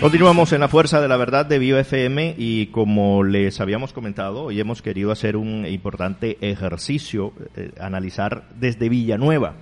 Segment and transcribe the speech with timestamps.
[0.00, 4.44] Continuamos en la fuerza de la verdad de Viva FM y como les habíamos comentado,
[4.44, 9.56] hoy hemos querido hacer un importante ejercicio, eh, analizar desde Villanueva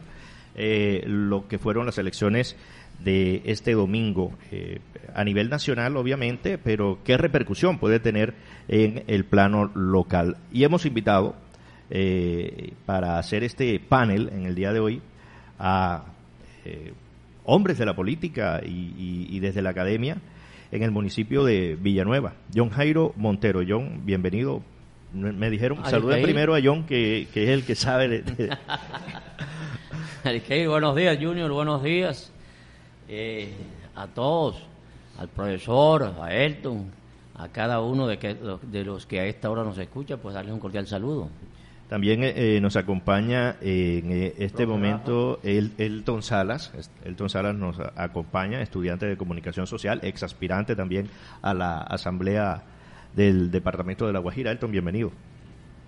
[0.55, 2.55] eh, lo que fueron las elecciones
[3.03, 4.81] de este domingo eh,
[5.15, 8.35] a nivel nacional, obviamente, pero qué repercusión puede tener
[8.69, 10.37] en el plano local.
[10.53, 11.35] Y hemos invitado
[12.85, 15.03] para hacer este panel en el día de hoy
[15.59, 16.05] a
[17.47, 20.19] hombres de la política y, y, desde la academia
[20.73, 22.35] en el municipio de Villanueva.
[22.55, 23.63] John Jairo Montero.
[23.67, 24.63] John, bienvenido.
[25.13, 28.09] Me dijeron, saluda primero a John, que, que, es el que sabe.
[28.09, 28.51] De, de...
[30.69, 32.33] buenos días, Junior, buenos días
[33.09, 33.53] eh,
[33.95, 34.57] a todos,
[35.17, 36.91] al profesor, a Elton,
[37.37, 40.53] a cada uno de, que, de los que a esta hora nos escucha, pues darles
[40.53, 41.31] un cordial saludo.
[41.89, 46.73] También eh, nos acompaña en eh, este momento el, Elton Salas.
[47.05, 51.09] Elton Salas nos acompaña, estudiante de comunicación social, ex aspirante también
[51.43, 52.65] a la asamblea
[53.15, 54.51] del departamento de La Guajira.
[54.51, 55.13] Elton, bienvenido.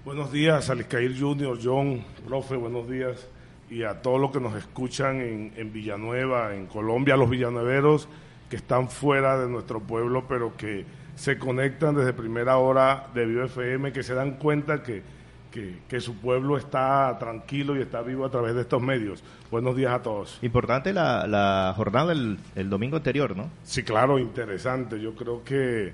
[0.04, 3.26] Buenos días, Aliscair Junior, John, profe, buenos días.
[3.68, 8.08] Y a todos los que nos escuchan en, en Villanueva, en Colombia, los villanueveros
[8.48, 13.44] que están fuera de nuestro pueblo, pero que se conectan desde primera hora de Vivo
[13.44, 15.02] FM, que se dan cuenta que
[15.50, 19.22] que, su pueblo está tranquilo y está vivo a través de estos medios.
[19.50, 20.38] Buenos días a todos.
[20.42, 23.50] Importante la, la jornada del el domingo anterior, ¿no?
[23.62, 25.00] Sí, claro, interesante.
[25.00, 25.92] Yo creo que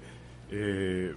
[0.51, 1.15] eh,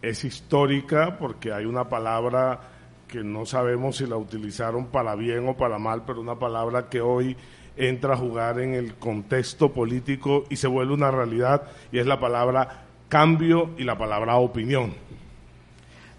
[0.00, 2.60] es histórica porque hay una palabra
[3.08, 7.00] que no sabemos si la utilizaron para bien o para mal, pero una palabra que
[7.00, 7.36] hoy
[7.76, 12.18] entra a jugar en el contexto político y se vuelve una realidad y es la
[12.18, 14.94] palabra cambio y la palabra opinión.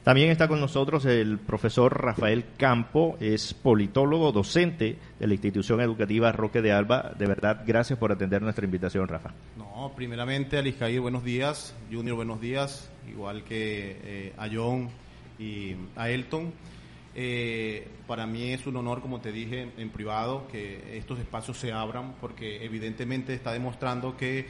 [0.03, 6.33] También está con nosotros el profesor Rafael Campo, es politólogo, docente de la institución educativa
[6.33, 7.13] Roque de Alba.
[7.17, 9.33] De verdad, gracias por atender nuestra invitación, Rafa.
[9.55, 11.73] No, primeramente, Alijair, buenos días.
[11.89, 12.91] Junior, buenos días.
[13.09, 14.89] Igual que eh, a John
[15.39, 16.51] y a Elton.
[17.15, 21.71] Eh, para mí es un honor, como te dije en privado, que estos espacios se
[21.71, 24.47] abran porque evidentemente está demostrando que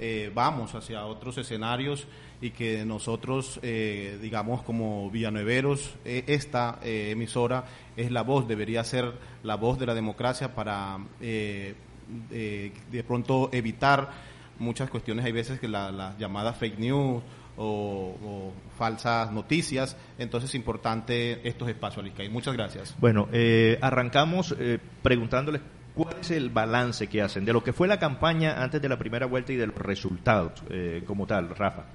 [0.00, 2.08] eh, vamos hacia otros escenarios
[2.40, 7.64] y que nosotros, eh, digamos, como villanueveros, eh, esta eh, emisora
[7.96, 14.10] es la voz, debería ser la voz de la democracia para de pronto evitar
[14.58, 15.24] muchas cuestiones.
[15.24, 17.22] Hay veces que las la llamadas fake news
[17.56, 19.96] o, falsas noticias.
[20.18, 22.94] Entonces es importante estos espacios, y Muchas gracias.
[22.98, 23.28] Bueno,
[23.80, 24.54] arrancamos
[25.02, 25.62] preguntándoles
[25.94, 28.98] cuál es el balance que hacen de lo que fue la campaña antes de la
[28.98, 30.62] primera vuelta y de los resultados
[31.06, 31.86] como tal, Rafa.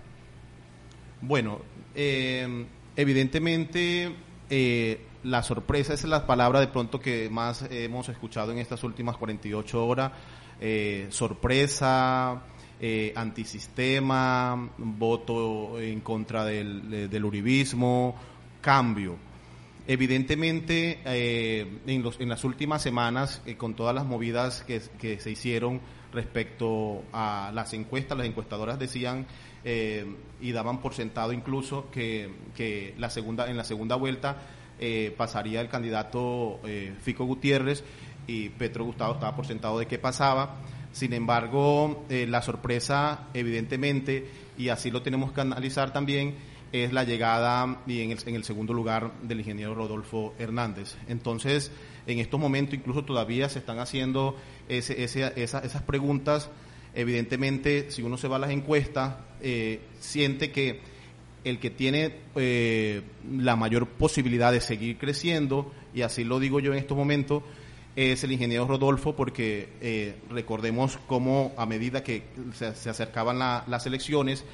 [1.21, 1.59] Bueno,
[1.93, 2.65] eh,
[2.95, 4.11] evidentemente
[4.49, 9.17] eh, la sorpresa es la palabra de pronto que más hemos escuchado en estas últimas
[9.17, 10.11] 48 horas.
[10.59, 12.41] Eh, sorpresa,
[13.15, 18.15] antisistema, voto en contra del, uribismo,
[18.59, 19.17] cambio.
[19.85, 25.81] Evidentemente, en, los, en, las últimas semanas, con todas las movidas que, que se hicieron
[26.11, 29.27] respecto a las encuestas, las encuestadoras decían
[29.63, 30.05] eh,
[30.41, 34.38] y daban por sentado incluso que, que la segunda, en la segunda vuelta
[34.79, 37.83] eh, pasaría el candidato eh, Fico Gutiérrez
[38.25, 40.57] y Petro Gustavo estaba por sentado de que pasaba.
[40.91, 44.27] Sin embargo, la sorpresa, evidentemente,
[44.57, 46.35] y así lo tenemos que analizar también,
[46.73, 50.97] es la llegada y en el, en el segundo lugar del ingeniero Rodolfo Hernández.
[51.07, 51.72] Entonces,
[52.07, 54.35] en estos momentos incluso todavía se están haciendo
[54.67, 56.49] ese, ese, esas preguntas
[56.94, 60.79] evidentemente, si uno se va a las encuestas, eh, siente que
[61.43, 63.02] el que tiene eh,
[63.32, 67.43] la mayor posibilidad de seguir creciendo, y así lo digo yo en estos momentos,
[67.96, 72.23] es el ingeniero Rodolfo, porque eh, recordemos cómo a medida que
[72.53, 74.46] se, acercaban las elecciones,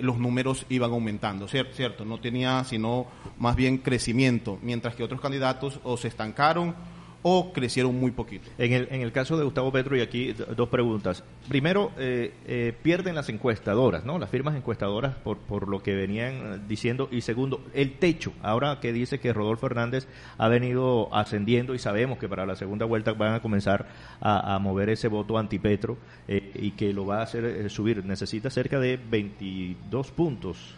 [0.00, 1.76] los números iban aumentando, ¿cierto?
[1.76, 2.04] ¿cierto?
[2.04, 3.06] No tenía sino
[3.38, 6.74] más bien crecimiento, mientras que otros candidatos o se estancaron
[7.22, 8.48] o crecieron muy poquito.
[8.58, 11.22] En el, en el caso de Gustavo Petro, y aquí dos preguntas.
[11.48, 14.18] Primero, eh, eh, pierden las encuestadoras, ¿no?
[14.18, 17.08] Las firmas encuestadoras por, por lo que venían diciendo.
[17.10, 18.32] Y segundo, el techo.
[18.42, 20.06] Ahora que dice que Rodolfo Hernández
[20.38, 23.86] ha venido ascendiendo y sabemos que para la segunda vuelta van a comenzar
[24.20, 25.96] a, mover ese voto antipetro
[26.28, 28.04] eh, y que lo va a hacer subir.
[28.04, 30.76] Necesita cerca de 22 puntos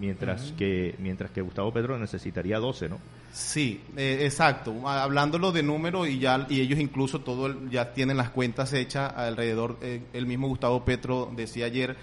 [0.00, 2.98] mientras que mientras que Gustavo Petro necesitaría 12, ¿no?
[3.32, 4.88] Sí, eh, exacto.
[4.88, 9.78] Hablándolo de número y ya y ellos incluso todo ya tienen las cuentas hechas alrededor.
[9.82, 11.96] Eh, el mismo Gustavo Petro decía ayer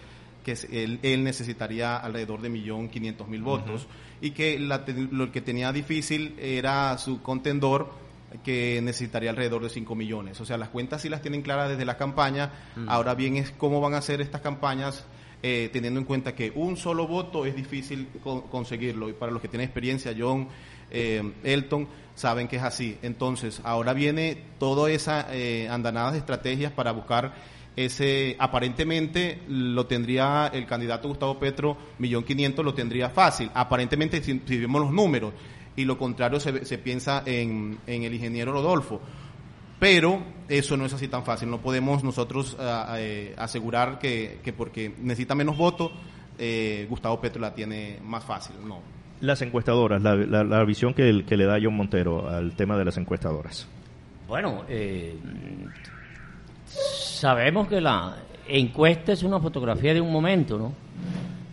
[0.45, 0.55] que
[1.01, 3.87] él, necesitaría alrededor de millón quinientos mil votos
[4.21, 7.89] y que lo que tenía difícil era su contendor
[8.43, 10.39] que necesitaría alrededor de 5 millones.
[10.39, 12.51] O sea, las cuentas sí las tienen claras desde la campaña.
[12.87, 15.05] Ahora bien es cómo van a hacer estas campañas
[15.43, 18.07] eh, teniendo en cuenta que un solo voto es difícil
[18.49, 19.09] conseguirlo.
[19.09, 20.47] Y para los que tienen experiencia, John,
[20.89, 22.97] eh, Elton, saben que es así.
[23.01, 27.33] Entonces, ahora viene toda esa eh, andanada de estrategias para buscar
[27.75, 33.51] ese, aparentemente lo tendría el candidato Gustavo Petro, millón quinientos, lo tendría fácil.
[33.53, 35.33] Aparentemente, si, vemos los números,
[35.75, 38.99] y lo contrario se, se piensa en, en el ingeniero Rodolfo.
[39.79, 41.49] Pero eso no es así tan fácil.
[41.49, 45.91] No podemos nosotros ah, eh, asegurar que, porque necesita menos votos,
[46.37, 48.55] eh, Gustavo Petro la tiene más fácil.
[48.65, 48.79] No.
[49.21, 52.97] Las encuestadoras, la, la, visión que, que, le da John Montero al tema de las
[52.97, 53.67] encuestadoras.
[54.27, 55.15] Bueno, eh,
[56.67, 60.73] sabemos que la encuesta es una fotografía de un momento, ¿no?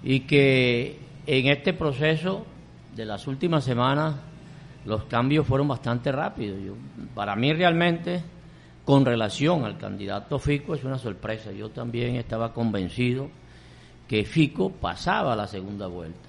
[0.03, 2.45] Y que en este proceso
[2.95, 4.17] de las últimas semanas
[4.87, 6.59] los cambios fueron bastante rápidos.
[6.65, 6.75] Yo,
[7.15, 8.23] para mí realmente,
[8.85, 11.53] con relación al candidato Fico, es una sorpresa.
[11.53, 13.29] Yo también estaba convencido
[14.09, 16.29] que Fico pasaba la segunda vuelta.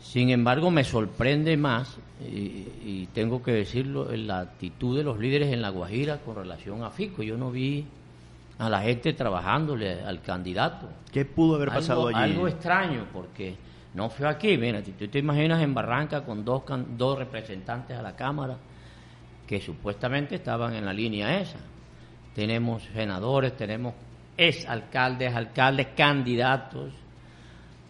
[0.00, 5.62] Sin embargo, me sorprende más, y, tengo que decirlo, la actitud de los líderes en
[5.62, 7.22] La Guajira con relación a Fico.
[7.22, 7.84] Yo no vi
[8.58, 10.88] a la gente trabajándole al candidato.
[11.12, 12.32] ¿Qué pudo haber pasado allí?
[12.32, 13.56] Algo extraño, porque
[13.94, 16.62] no fue aquí, mira, tú te imaginas en Barranca con dos,
[16.96, 18.56] dos representantes a la Cámara
[19.46, 21.58] que supuestamente estaban en la línea esa.
[22.34, 23.94] Tenemos senadores, tenemos
[24.36, 26.92] ex alcaldes, alcaldes, candidatos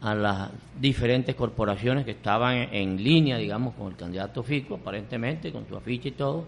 [0.00, 0.50] a las
[0.80, 6.08] diferentes corporaciones que estaban en, línea, digamos, con el candidato Fico, aparentemente, con su afiche
[6.08, 6.46] y todo,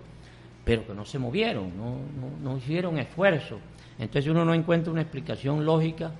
[0.65, 3.59] pero que no se movieron, no, no, no hicieron esfuerzo.
[3.99, 6.13] Entonces uno no encuentra una explicación lógica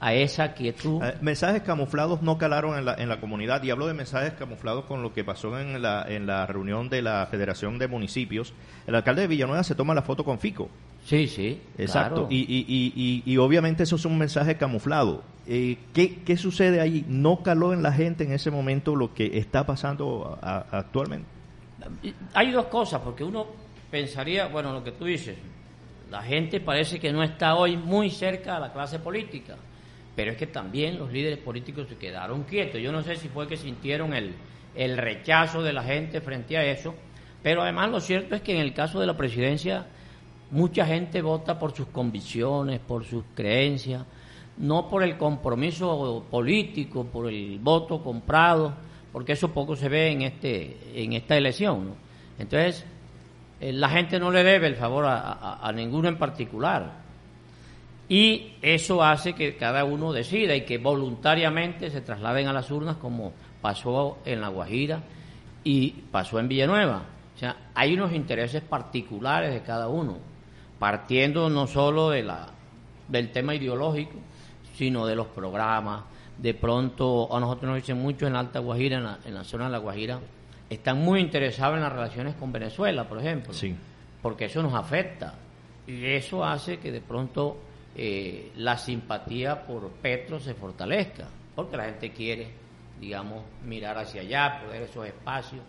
[0.00, 1.02] a esa quietud.
[1.02, 4.84] Eh, mensajes camuflados no calaron en la, en la comunidad y hablo de mensajes camuflados
[4.84, 8.54] con lo que pasó en la, en la reunión de la Federación de Municipios.
[8.86, 10.68] El alcalde de Villanueva se toma la foto con Fico.
[11.04, 11.60] Sí, sí.
[11.78, 12.26] Exacto.
[12.30, 15.22] Y, y, y, y, obviamente eso es un mensaje camuflado.
[15.46, 17.04] Eh, ¿qué, ¿Qué sucede ahí?
[17.08, 21.26] ¿No caló en la gente en ese momento lo que está pasando actualmente?
[22.34, 23.46] Hay dos cosas, porque uno
[23.90, 25.38] pensaría, bueno, lo que tú dices,
[26.10, 29.56] la gente parece que no está hoy muy cerca de la clase política
[30.18, 32.80] pero es que también los líderes políticos se quedaron quietos.
[32.80, 34.34] Yo no sé si fue que sintieron el,
[34.74, 36.92] el rechazo de la gente frente a eso,
[37.40, 39.86] pero además lo cierto es que en el caso de la presidencia
[40.50, 44.04] mucha gente vota por sus convicciones, por sus creencias,
[44.56, 48.74] no por el compromiso político, por el voto comprado,
[49.12, 51.94] porque eso poco se ve en este en esta elección.
[52.40, 52.84] Entonces,
[53.60, 57.06] eh, la gente no le debe el favor a, a ninguno en particular.
[58.08, 62.96] Y eso hace que cada uno decida y que voluntariamente se trasladen a las urnas
[62.96, 65.02] como pasó en La Guajira
[65.62, 67.02] y pasó en Villanueva.
[67.34, 70.16] O sea, hay unos intereses particulares de cada uno,
[70.78, 72.48] partiendo no solo de la,
[73.08, 74.18] del tema ideológico,
[74.74, 76.04] sino de los programas.
[76.38, 79.44] De pronto, a nosotros nos dicen mucho en la Alta Guajira, en la, en la
[79.44, 80.18] zona de La Guajira,
[80.70, 83.52] están muy interesados en las relaciones con Venezuela, por ejemplo.
[83.52, 83.74] Sí.
[84.22, 85.34] Porque eso nos afecta.
[85.86, 87.56] Y eso hace que de pronto
[88.00, 91.26] eh, la simpatía por Petro se fortalezca,
[91.56, 92.48] porque la gente quiere,
[93.00, 95.62] digamos, mirar hacia allá, poder esos espacios.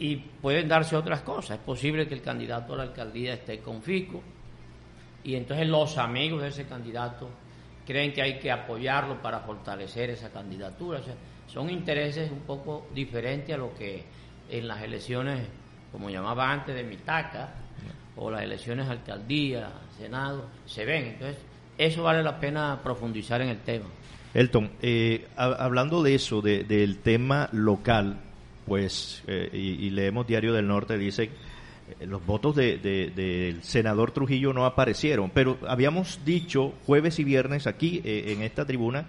[0.00, 1.58] Y pueden darse otras cosas.
[1.58, 4.20] Es posible que el candidato a la alcaldía esté con Fico
[5.22, 7.30] y entonces los amigos de ese candidato
[7.86, 11.00] creen que hay que apoyarlo para fortalecer esa candidatura.
[11.46, 14.04] son intereses un poco diferentes a lo que
[14.50, 15.46] en las elecciones,
[15.92, 17.54] como llamaba antes, de Mitaca,
[18.16, 21.06] o las elecciones a alcaldía, Senado, se ven.
[21.06, 21.38] Entonces,
[21.78, 23.86] eso vale la pena profundizar en el tema.
[24.32, 28.18] Elton, eh, hablando de eso, del tema local,
[28.66, 31.30] pues, eh, y, leemos Diario del Norte, dice,
[32.00, 37.68] eh, los votos del de, senador Trujillo no aparecieron, pero habíamos dicho jueves y viernes
[37.68, 39.06] aquí en esta tribuna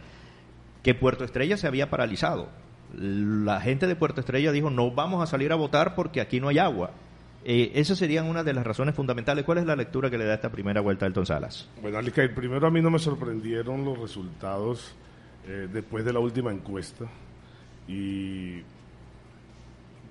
[0.84, 2.50] que Puerto Estrella se había paralizado.
[2.96, 6.50] La gente de Puerto Estrella dijo, no vamos a salir a votar porque aquí no
[6.50, 6.92] hay agua
[7.48, 9.46] Eh, esas serían una de las razones fundamentales.
[9.46, 11.70] ¿Cuál es la lectura que le da esta primera vuelta a Elton Salas?
[11.82, 14.96] Bueno, Alicair, primero a mí no me sorprendieron los resultados
[15.48, 17.06] eh, después de la última encuesta.
[17.88, 18.62] Y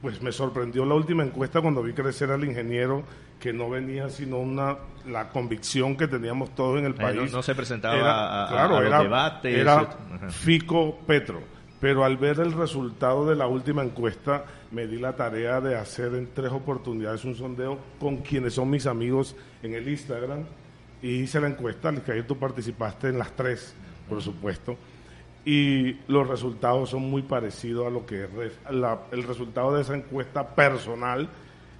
[0.00, 3.02] pues me sorprendió la última encuesta cuando vi crecer al ingeniero
[3.40, 4.76] que no venía sino una
[5.08, 7.16] la convicción que teníamos todos en el Eh, país.
[7.32, 9.58] no, no se presentaba Era- a, claro, a los era, debates.
[9.58, 9.86] era.
[10.30, 11.40] Fico Petro.
[11.80, 16.14] Pero al ver el resultado de la última encuesta, me di la tarea de hacer
[16.14, 20.44] en tres oportunidades un sondeo con quienes son mis amigos en el Instagram
[21.00, 23.74] y hice la encuesta, que ayer tú participaste en las tres,
[24.08, 24.76] por supuesto,
[25.44, 28.30] y los resultados son muy parecidos a lo que es
[28.70, 31.28] la- el resultado de esa encuesta personal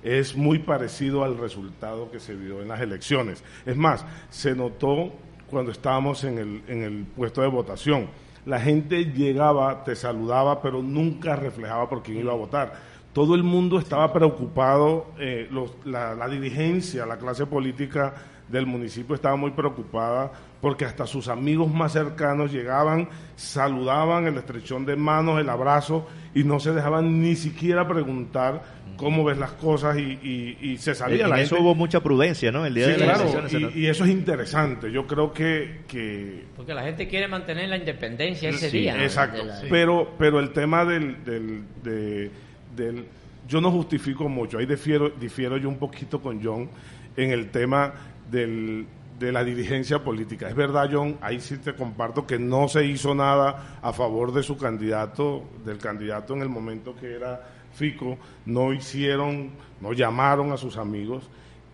[0.02, 3.42] es muy parecido al resultado que se vio en las elecciones.
[3.64, 5.10] Es más, se notó
[5.50, 8.08] cuando estábamos en el, en el puesto de votación.
[8.44, 12.72] La gente llegaba, te saludaba, pero nunca reflejaba por quién iba a votar.
[13.12, 18.14] Todo el mundo estaba preocupado, eh, los- la, la dirigencia, la clase política
[18.48, 20.30] del municipio estaba muy preocupada
[20.64, 26.42] porque hasta sus amigos más cercanos llegaban, saludaban el estrechón de manos, el abrazo y
[26.42, 28.62] no se dejaban ni siquiera preguntar
[28.96, 31.62] cómo ves las cosas y, y- y se salía En la eso gente.
[31.64, 32.64] hubo mucha prudencia, ¿no?
[32.64, 34.90] El día Sí, de las claro, y, y eso es interesante.
[34.90, 39.02] Yo creo que, que Porque la gente quiere mantener la independencia ese Sí, día.
[39.02, 39.44] Exacto.
[39.44, 42.30] la- Pero, pero el tema del, del, de-
[42.74, 43.04] del-
[43.46, 44.56] Yo no justifico mucho.
[44.58, 46.70] Ahí difiero, difiero yo un poquito con John
[47.16, 47.92] en el tema
[48.30, 48.86] del,
[49.18, 50.48] de la dirigencia política.
[50.48, 54.42] Es verdad, John, ahí sí te comparto que no se hizo nada a favor de
[54.42, 58.18] su candidato, del candidato en el momento que era Fico.
[58.46, 61.28] No hicieron, no llamaron a sus amigos.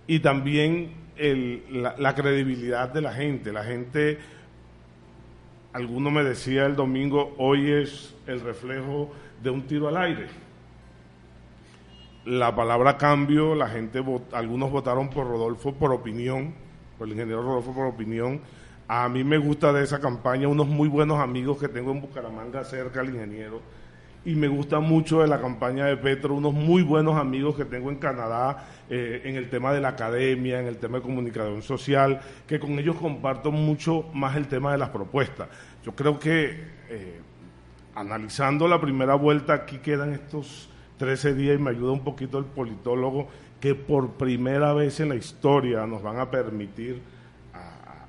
[0.06, 1.62] Y también el-
[1.98, 3.52] la, credibilidad de la gente.
[3.52, 4.18] La gente
[5.72, 10.26] alguno me decía el domingo, hoy es el reflejo de un tiro al aire.
[12.26, 16.54] La palabra cambio, la gente, vot- algunos votaron por Rodolfo por opinión,
[17.00, 18.42] por el ingeniero Rodolfo por opinión.
[18.86, 22.62] A mí me gusta de esa campaña unos muy buenos amigos que tengo en Bucaramanga
[22.62, 23.62] cerca al ingeniero.
[24.22, 27.90] Y me gusta mucho de la campaña de Petro, unos muy buenos amigos que tengo
[27.90, 32.20] en Canadá eh, en el tema de la academia, en el tema de comunicación social,
[32.46, 35.48] que con ellos comparto mucho más el tema de las propuestas.
[35.82, 37.20] Yo creo que eh,
[37.94, 42.44] analizando la primera vuelta, aquí quedan estos 13 días y me ayuda un poquito el
[42.44, 43.28] politólogo,
[43.60, 47.02] que por primera vez en la historia nos van a permitir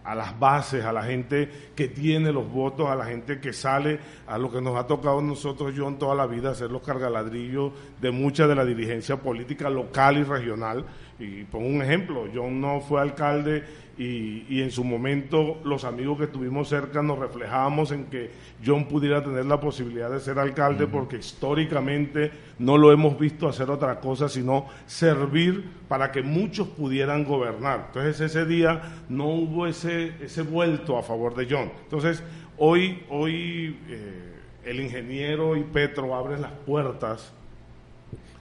[0.04, 4.00] a, las bases, a la gente que tiene los votos, a la gente que sale,
[4.28, 7.72] a lo que nos ha tocado a nosotros, John, toda la vida, ser los cargaladrillos
[8.00, 10.86] de mucha de la dirigencia política local y regional.
[11.20, 13.64] Y pongo un ejemplo, John no fue alcalde
[14.02, 18.32] y, y en su momento los amigos que estuvimos cerca nos reflejábamos en que
[18.66, 23.70] John pudiera tener la posibilidad de ser alcalde porque históricamente no lo hemos visto hacer
[23.70, 27.90] otra cosa sino servir para que muchos pudieran gobernar.
[27.90, 31.72] Entonces ese día no hubo ese, ese vuelto a favor de John.
[31.84, 32.24] Entonces
[32.58, 34.34] hoy, hoy eh,
[34.66, 37.32] el ingeniero y Petro abren las puertas,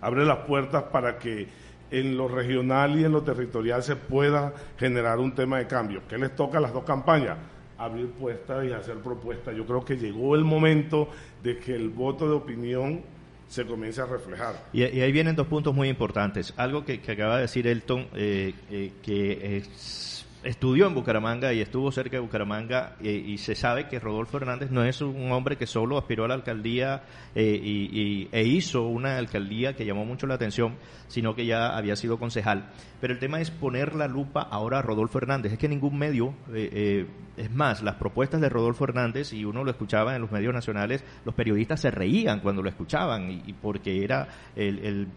[0.00, 1.48] abren las puertas para que
[1.90, 6.02] en lo regional y en lo territorial se pueda generar un tema de cambio.
[6.08, 7.36] ¿Qué les toca a las dos campañas?
[7.78, 9.56] Abrir puertas y hacer propuestas.
[9.56, 11.08] Yo creo que llegó el momento
[11.42, 13.00] de que el voto de opinión
[13.48, 14.54] se comience a reflejar.
[14.72, 16.54] Y, y ahí vienen dos puntos muy importantes.
[16.56, 21.60] Algo que, que acaba de decir Elton, eh, eh, que es- estudió en Bucaramanga y
[21.60, 25.56] estuvo cerca de Bucaramanga eh, y se sabe que Rodolfo Hernández no es un hombre
[25.56, 27.02] que solo aspiró a la alcaldía
[27.34, 30.76] eh, y, y- e hizo una alcaldía que llamó mucho la atención,
[31.08, 32.70] sino que ya había sido concejal.
[33.00, 35.52] Pero el tema es poner la lupa ahora a Rodolfo Hernández.
[35.52, 39.64] Es que ningún medio, eh, eh, es más, las propuestas de Rodolfo Hernández, y uno
[39.64, 44.04] lo escuchaba en los medios nacionales, los periodistas se reían cuando lo escuchaban, y, porque
[44.04, 45.08] era el,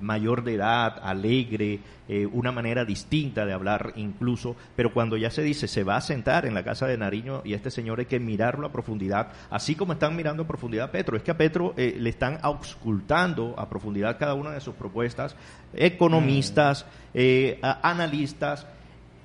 [0.00, 5.42] mayor de edad, alegre, eh, una manera distinta de hablar incluso, pero cuando ya se
[5.42, 8.20] dice se va a sentar en la casa de Nariño y este señor hay que
[8.20, 11.74] mirarlo a profundidad, así como están mirando a profundidad a Petro, es que a Petro
[11.76, 15.34] eh, le están auscultando a profundidad cada una de sus propuestas,
[15.74, 16.65] economistas,
[17.14, 18.66] eh, analistas,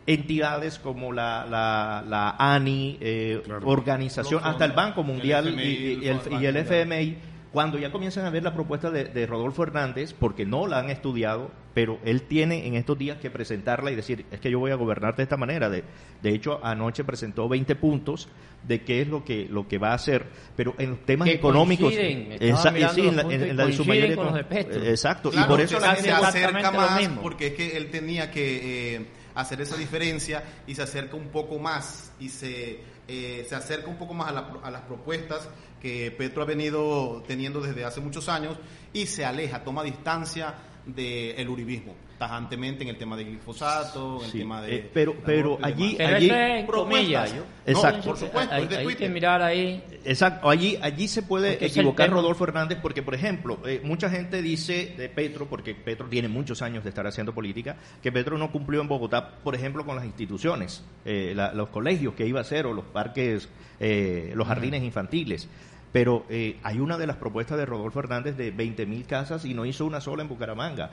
[0.07, 3.67] entidades como la, la, la ANI, eh, Claro.
[3.67, 7.17] organización, hasta el Banco el Mundial FMI, y, y el, el y el Banco FMI,
[7.51, 10.89] cuando ya comienzan a ver la propuesta de, de Rodolfo Hernández, porque no la han
[10.89, 14.71] estudiado, pero él tiene en estos días que presentarla y decir, es que yo voy
[14.71, 15.69] a gobernar de esta manera.
[15.69, 15.83] De,
[16.21, 18.29] de hecho, anoche presentó 20 puntos
[18.65, 21.33] de qué es lo que, lo que va a hacer, pero en los temas Que
[21.35, 21.93] económicos...
[21.93, 24.37] Esa- sí, en la, puntos en- y en la de su mayoría con los.
[24.39, 27.21] Eh, Exacto, Claro, y por eso la gente se acerca más mismo.
[27.21, 29.05] porque es que él tenía que eh,
[29.35, 33.97] hacer esa diferencia y se acerca un poco más y se, eh, se acerca un
[33.97, 35.47] poco más a, la- a las propuestas
[35.81, 38.57] que Petro ha venido teniendo desde hace muchos años
[38.93, 40.53] y se aleja, toma distancia
[40.85, 44.75] del uribismo, tajantemente en el tema del glifosato, en el Sí, tema de...
[44.75, 45.95] eh, pero- pero allí-.
[45.97, 47.35] Pero allí- en comillas.
[47.35, 47.97] yo- Exacto.
[47.99, 49.83] No, Por supuesto, hay, es de hay que mirar ahí.
[50.03, 52.09] Exacto, allí, allí se puede Porque equivocar.
[52.09, 56.61] Rodolfo Hernández porque, por ejemplo, eh, mucha gente dice de Petro, porque Petro tiene muchos
[56.63, 60.05] años de estar haciendo política, que Petro no cumplió en Bogotá, por ejemplo, con las
[60.05, 63.47] instituciones, eh, la- los colegios que iba a hacer o los parques,
[63.79, 65.47] eh, los jardines infantiles.
[65.91, 69.53] Pero eh, hay una de las propuestas de Rodolfo Hernández de 20 mil casas y
[69.53, 70.89] no hizo una sola en Bucaramanga.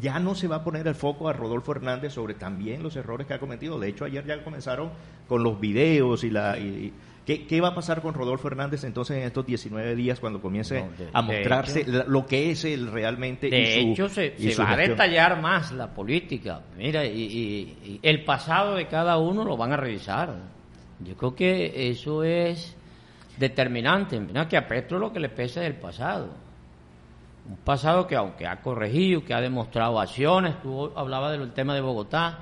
[0.00, 3.26] Ya no se va a poner el foco a Rodolfo Hernández sobre también los errores
[3.26, 3.78] que ha cometido.
[3.80, 4.90] De hecho, ayer ya comenzaron
[5.28, 6.58] con los videos y la...
[6.58, 6.92] y-
[7.24, 10.80] ¿Qué, qué va a pasar con Rodolfo Hernández entonces en estos 19 días cuando comience
[10.82, 13.48] No, de- a mostrarse hecho- lo que es él realmente?
[13.48, 16.62] De y su- hecho, se, y se su va a detallar más la política.
[16.76, 20.34] Mira, y, y- y el pasado de cada uno lo van a revisar.
[20.98, 22.76] Yo creo que eso es
[23.38, 24.18] determinante.
[24.20, 26.28] Mira, que a Petro lo que le pesa es el pasado.
[27.48, 31.80] Un pasado que aunque ha corregido, que ha demostrado acciones, tú hablabas del tema de
[31.80, 32.38] Bogotá,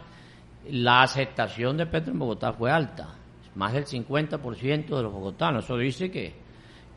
[0.70, 3.08] la aceptación de Petro en Bogotá fue alta,
[3.54, 5.64] más del 50% de los bogotanos.
[5.64, 6.34] Eso dice que,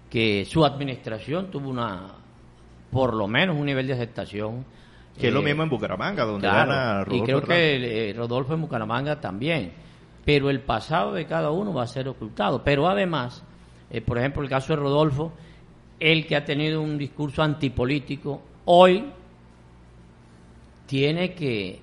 [0.10, 2.08] que su administración tuvo una,
[2.92, 4.66] por lo menos un nivel de aceptación.
[5.18, 7.82] Que es lo eh, mismo en Bucaramanga, donde Claro, gana y Rodolfo creo Hernández.
[7.82, 9.74] que eh, Rodolfo en Bucaramanga también.
[10.26, 12.64] Pero el pasado de cada uno va a ser ocultado.
[12.64, 13.44] Pero además,
[13.94, 15.32] eh, por ejemplo, el caso de Rodolfo,
[16.00, 19.06] el que ha tenido un discurso antipolítico, hoy
[20.88, 21.80] tiene que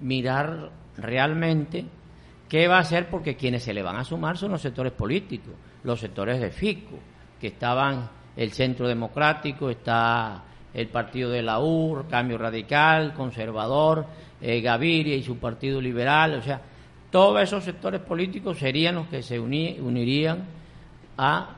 [0.00, 1.84] mirar realmente
[2.48, 5.54] qué va a hacer porque quienes se le van a sumar son los sectores políticos,
[5.84, 6.98] los sectores de FICO,
[7.40, 10.42] que estaban el Centro Democrático, está
[10.74, 14.04] el partido de la UR, Cambio Radical, Conservador,
[14.40, 16.60] eh, Gaviria y su Partido Liberal, o sea,
[17.10, 20.61] todos esos sectores políticos serían los que se unirían
[21.22, 21.56] a,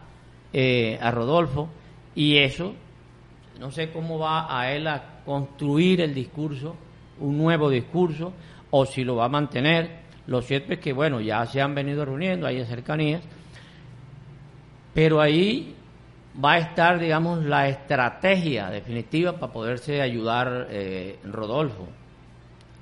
[0.53, 1.69] eh, a Rodolfo
[2.15, 2.75] y eso
[3.59, 6.77] no sé cómo va a él a construir el discurso,
[7.21, 8.33] un nuevo discurso,
[8.71, 10.05] o si lo va a mantener.
[10.27, 13.23] Lo cierto es que, bueno, ya se han venido reuniendo, hay cercanías,
[14.93, 15.75] pero ahí
[16.43, 21.87] va a estar, digamos, la estrategia definitiva para poderse ayudar eh, Rodolfo.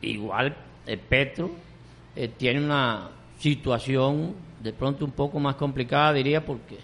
[0.00, 1.50] Igual eh, Petro
[2.16, 6.78] eh, tiene una situación de pronto un poco más complicada, diría, porque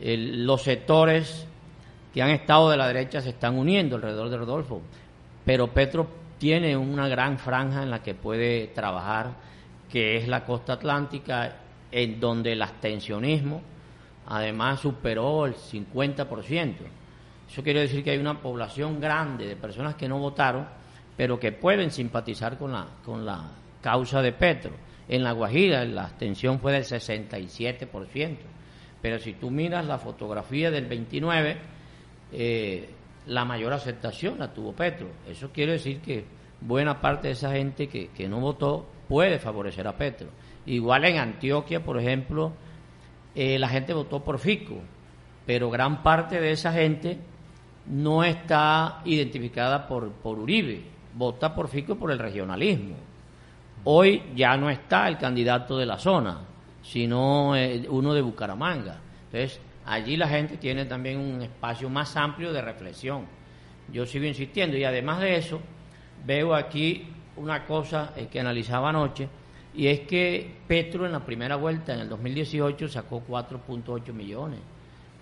[0.00, 1.46] el- los sectores
[2.12, 4.82] que han estado de la derecha se están uniendo alrededor de Rodolfo,
[5.44, 6.06] pero Petro
[6.38, 9.30] tiene una gran franja en la que puede trabajar,
[9.90, 11.56] que es la costa atlántica,
[11.90, 13.62] en donde el abstencionismo
[14.26, 16.84] además superó el 50%.
[17.50, 20.66] Eso quiere decir que hay una población grande de personas que no votaron,
[21.16, 23.42] pero que pueden simpatizar con la, con la
[23.82, 24.72] causa de Petro.
[25.12, 28.36] En La Guajira la abstención fue del 67%,
[29.02, 31.58] pero si tú miras la fotografía del 29,
[32.32, 32.88] eh,
[33.26, 35.08] la mayor aceptación la tuvo Petro.
[35.28, 36.24] Eso quiere decir que
[36.62, 40.28] buena parte de esa gente que, que no votó puede favorecer a Petro.
[40.64, 42.54] Igual en Antioquia, por ejemplo,
[43.34, 44.80] eh, la gente votó por Fico,
[45.44, 47.18] pero gran parte de esa gente
[47.84, 53.11] no está identificada por, por Uribe, vota por Fico por el regionalismo.
[53.84, 56.38] Hoy ya no está el candidato de la zona,
[56.82, 59.00] sino eh, uno de Bucaramanga.
[59.24, 63.26] Entonces, allí la gente tiene también un espacio más amplio de reflexión.
[63.92, 65.60] Yo sigo insistiendo y además de eso,
[66.24, 69.28] veo aquí una cosa eh, que analizaba anoche,
[69.74, 74.60] y es que Petro en la primera vuelta, en el 2018, sacó 4.8 millones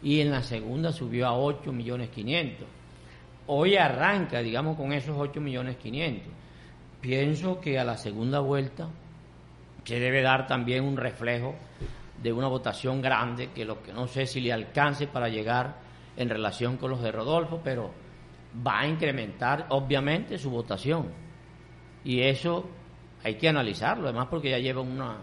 [0.03, 2.67] y en la segunda subió a 8 millones 500.
[3.47, 6.40] Hoy arranca, digamos, con esos 8 millones 500.
[7.01, 8.89] Pienso que a la segunda vuelta
[9.85, 11.55] se debe dar también un reflejo
[12.23, 15.77] de una votación grande, que lo que no sé si le alcance para llegar
[16.17, 17.91] en relación con los de Rodolfo, pero
[18.67, 21.07] va a incrementar obviamente su votación.
[22.05, 22.69] Y eso
[23.25, 25.17] hay que analizarlo, además porque ya lleva una,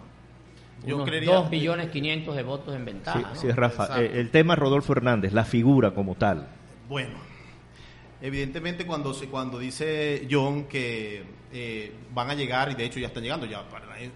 [0.86, 3.20] Yo unos creería- 2 millones 500 de votos en Sí, ventaja.
[3.20, 3.36] ¿no?
[3.36, 3.84] sí, Rafa.
[3.84, 4.02] Exacto.
[4.04, 6.48] eh, el tema Rodolfo Hernández, la figura como tal.
[6.90, 7.16] Bueno,
[8.22, 13.08] evidentemente cuando se, cuando dice John que eh, van a llegar, y de hecho ya
[13.08, 14.12] están llegando, ya, para- eh,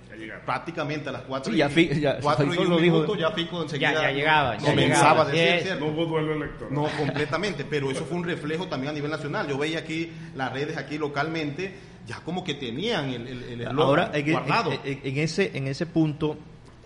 [0.46, 4.02] prácticamente a las 4 Sí, ya Fi- ya- cuatro y un ya Fico enseguida Ya-
[4.02, 5.22] ya llegaba, ya comenzaba llegaba.
[5.22, 5.86] a decir, ¿cierto?
[5.86, 6.74] No hubo duelo electoral.
[6.74, 9.48] No, completamente, pero eso fue un reflejo también a nivel nacional.
[9.48, 11.74] Yo veía aquí las redes aquí localmente,
[12.06, 14.74] ya como que tenían el, el, el eslogan Ahora, en, en- guardado.
[14.84, 16.38] en- en ese, en ese punto,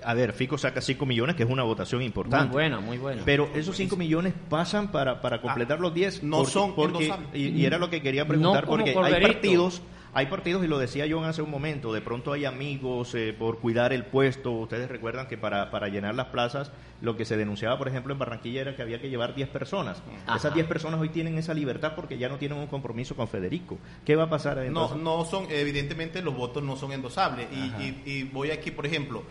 [0.06, 2.46] a ver, Fico saca 5 millones, que es una votación importante.
[2.46, 3.24] Muy buena, muy buena.
[3.26, 6.24] Pero esos 5 millones pasan para, para completar los 10.
[6.24, 9.82] no son porque, y, y era lo que quería preguntar, No porque hay partidos,
[10.14, 13.60] hay partidos, y lo decía yo hace un momento, de pronto hay amigos eh, por
[13.60, 14.52] cuidar el puesto.
[14.52, 18.20] Ustedes recuerdan que para, para llenar las plazas, lo que se denunciaba, por ejemplo, en
[18.20, 20.02] Barranquilla era que había que llevar 10 personas.
[20.34, 23.78] Esas 10 personas hoy tienen esa libertad porque ya no tienen un compromiso con Federico.
[24.06, 24.58] ¿Qué va a pasar?
[24.72, 27.48] No, no son, evidentemente los votos no son endosables.
[27.52, 29.24] Y, y, voy aquí, por ejemplo,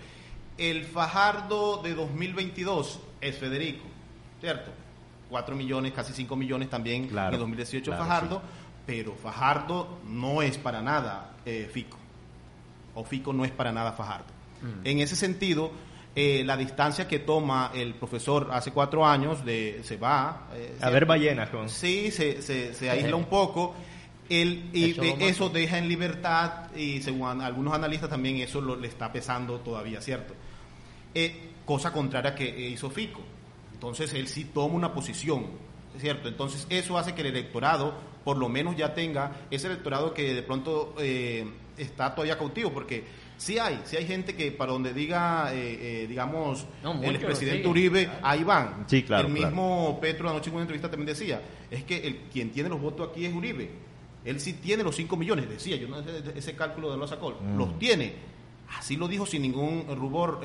[0.58, 3.84] el Fajardo de 2022 es Federico,
[4.40, 4.70] ¿cierto?
[5.30, 8.42] 4 millones, casi 5 millones también en 2018 Fajardo
[8.86, 11.96] pero Fajardo no es para nada eh, Fico,
[12.94, 14.26] o Fico no es para nada Fajardo.
[14.62, 14.86] Mm.
[14.86, 15.70] En ese sentido,
[16.14, 20.90] eh, la distancia que toma el profesor hace cuatro años de se va eh, a
[20.90, 23.74] ver ballenas con sí se, se, aísla un poco
[24.28, 29.60] el, y eso, deja en libertad y según algunos analistas también eso le está pesando
[29.60, 30.34] todavía cierto
[31.64, 33.22] cosa contraria que hizo Fico.
[33.72, 35.46] Entonces él sí toma una posición
[35.98, 40.34] cierto entonces eso hace que el electorado por lo menos ya tenga ese electorado que
[40.34, 43.04] de pronto eh, está todavía cautivo, porque
[43.36, 46.66] sí hay, sí hay gente que para donde diga, eh, eh, digamos,
[47.02, 48.84] el expresidente Uribe, ahí van.
[48.86, 52.50] Sí, claro, el mismo Petro anoche en una entrevista también decía, es que el, quien
[52.50, 53.70] tiene los votos aquí es Uribe.
[54.24, 57.32] Él sí tiene los 5 millones, decía, yo no sé ese cálculo de los sacó,
[57.32, 57.58] mm.
[57.58, 58.14] los tiene.
[58.78, 60.40] Así lo dijo sin ningún rubor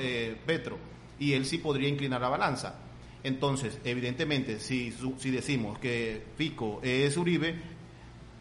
[0.46, 0.78] Petro.
[1.18, 2.76] Y él sí podría inclinar la balanza.
[3.24, 7.56] Entonces, evidentemente, si, si decimos que Fico es Uribe,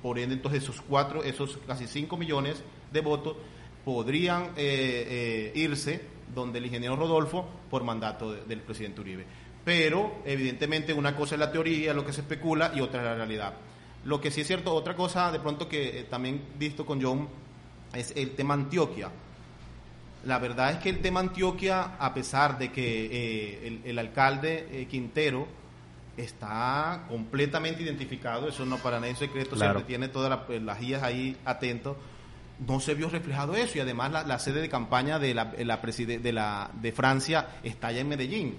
[0.02, 3.36] por ende, entonces esos cuatro, esos casi 5 millones de votos
[3.84, 6.00] podrían eh, eh, irse
[6.34, 9.24] donde el ingeniero Rodolfo por mandato del presidente Uribe.
[9.64, 13.14] Pero, evidentemente, una cosa es la teoría, lo que se especula, y otra es la
[13.16, 13.54] realidad.
[14.04, 17.28] Lo que sí es cierto, otra cosa de pronto que eh, también visto con John
[17.92, 19.10] es el tema Antioquia
[20.24, 24.86] la verdad es que el tema Antioquia, a pesar de que eh, el, alcalde eh,
[24.86, 25.46] Quintero
[26.16, 31.02] está completamente identificado, eso no para nadie es secreto, siempre tiene todas eh, las guías
[31.02, 31.96] ahí atentos,
[32.66, 36.70] no se vio reflejado eso y además la, sede de campaña de la, de la
[36.74, 38.56] de Francia está allá en Medellín.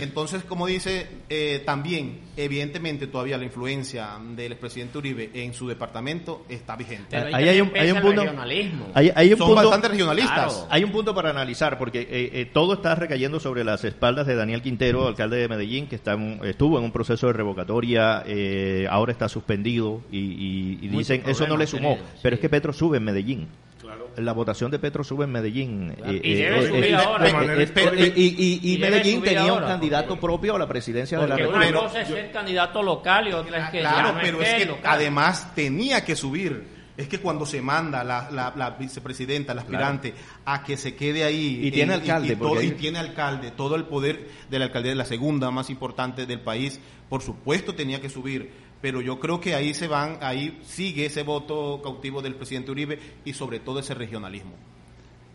[0.00, 6.44] Entonces, como dice, eh, también, evidentemente, todavía la influencia del expresidente Uribe en su departamento
[6.48, 7.16] está vigente.
[7.16, 8.22] ahí hay, un, hay un punto.
[8.94, 10.66] Hay, un Son bastante regionalistas.
[10.70, 14.34] Hay un punto para analizar, porque eh, eh, todo está recayendo sobre las espaldas de
[14.34, 18.24] Daniel Quintero, alcalde de Medellín, que está estuvo en un proceso de revocatoria,
[18.88, 21.98] ahora está suspendido y, dicen eso no le sumó.
[22.22, 23.48] Pero es que Petro sube en Medellín
[24.16, 25.94] la votación de Petro sube en Medellín.
[26.22, 26.42] y
[26.92, 27.28] ahora.
[27.28, 31.68] y, Medellín tenía un candidato propio a la presidencia de la República.
[31.68, 35.54] Una cosa es ser candidato local y otra es que Claro, pero es que además
[35.54, 36.80] tenía que subir.
[36.96, 40.12] Es que cuando se manda la, la, vicepresidenta, la aspirante,
[40.44, 41.60] a que se quede ahí.
[41.62, 42.36] Y tiene alcalde.
[42.62, 46.78] Y, tiene alcalde, todo el poder de la alcaldía, la segunda más importante del país,
[47.08, 51.22] por supuesto tenía que subir pero yo creo que ahí se van, ahí sigue ese
[51.22, 54.54] voto cautivo del presidente Uribe y sobre todo ese regionalismo.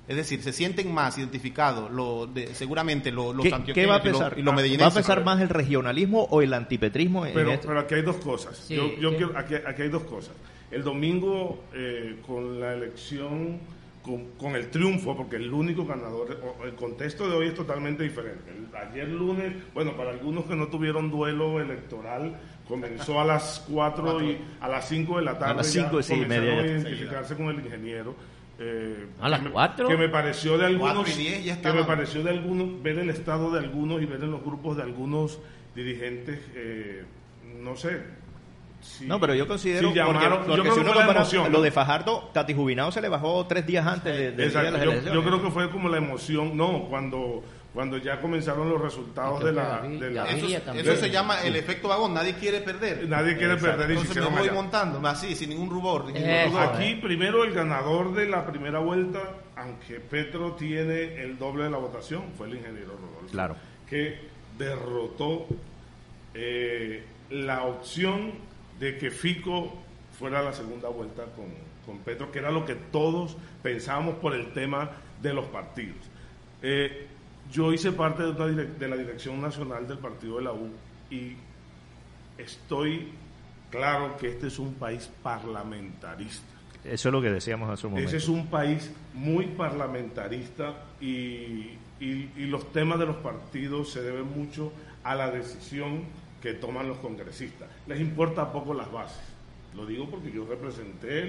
[0.08, 4.38] Es decir, se sienten más identificados, lo de, seguramente los ¿Qué, ¿qué va a pesar?
[4.38, 7.26] Y los, ¿Va a pesar más el regionalismo o el antipetrismo?
[7.34, 8.70] Pero, pero aquí hay dos cosas.
[8.70, 10.36] yo, yo aquí, aquí, hay dos cosas.
[10.70, 13.60] El domingo, eh, con la elección,
[14.06, 18.52] con, con, el triunfo, porque el único ganador, el contexto de hoy es totalmente diferente.
[18.74, 24.38] ayer lunes, bueno, para algunos que no tuvieron duelo electoral, comenzó a las 4 y
[24.62, 25.54] a las 5 de la tarde.
[25.54, 26.60] A las 5 sí, media.
[26.60, 28.16] A identificarse con el ingeniero.
[28.60, 33.00] Eh, a las 4 que me pareció de algunos que me pareció de algunos ver
[33.00, 35.40] el estado de algunos y ver en los grupos de algunos
[35.76, 37.04] dirigentes eh,
[37.62, 38.00] no sé
[39.02, 40.00] no, pero yo considero que
[40.72, 44.32] si uno compara lo de Fajardo, Tati Jubinado se le bajó tres días antes de,
[44.32, 47.44] de, las yo, yo, creo que fue como la emoción, no, cuando
[47.76, 49.82] cuando ya comenzaron los resultados de la,
[50.74, 53.08] eso, se llama el efecto vagón nadie quiere perder.
[53.10, 56.06] Nadie quiere perder entonces me voy montando así sin ningún rubor,
[56.58, 59.20] aquí primero el ganador de la primera vuelta
[59.58, 63.56] aunque Petro tiene el doble de la votación fue el ingeniero Rodolfo claro.
[63.90, 64.20] que
[64.58, 65.48] derrotó
[66.34, 68.34] eh, la opción
[68.80, 69.74] de que Fico
[70.18, 71.46] fuera la segunda vuelta con,
[71.86, 75.98] con Petro que era lo que todos pensábamos por el tema de los partidos
[76.62, 77.08] eh,
[77.52, 80.70] yo hice parte de, de la dirección nacional del partido de la U
[81.12, 81.36] y
[82.38, 83.12] estoy
[83.70, 86.48] claro que este es un país parlamentarista.
[86.84, 88.10] Eso es lo que decíamos hace un momento.
[88.10, 94.28] Ese es un país muy parlamentarista y, y, los temas de los partidos se deben
[94.38, 94.72] mucho
[95.04, 96.04] a la decisión
[96.46, 97.68] que toman los congresistas.
[97.88, 99.24] Les importa poco las bases.
[99.74, 101.26] Lo digo porque yo representé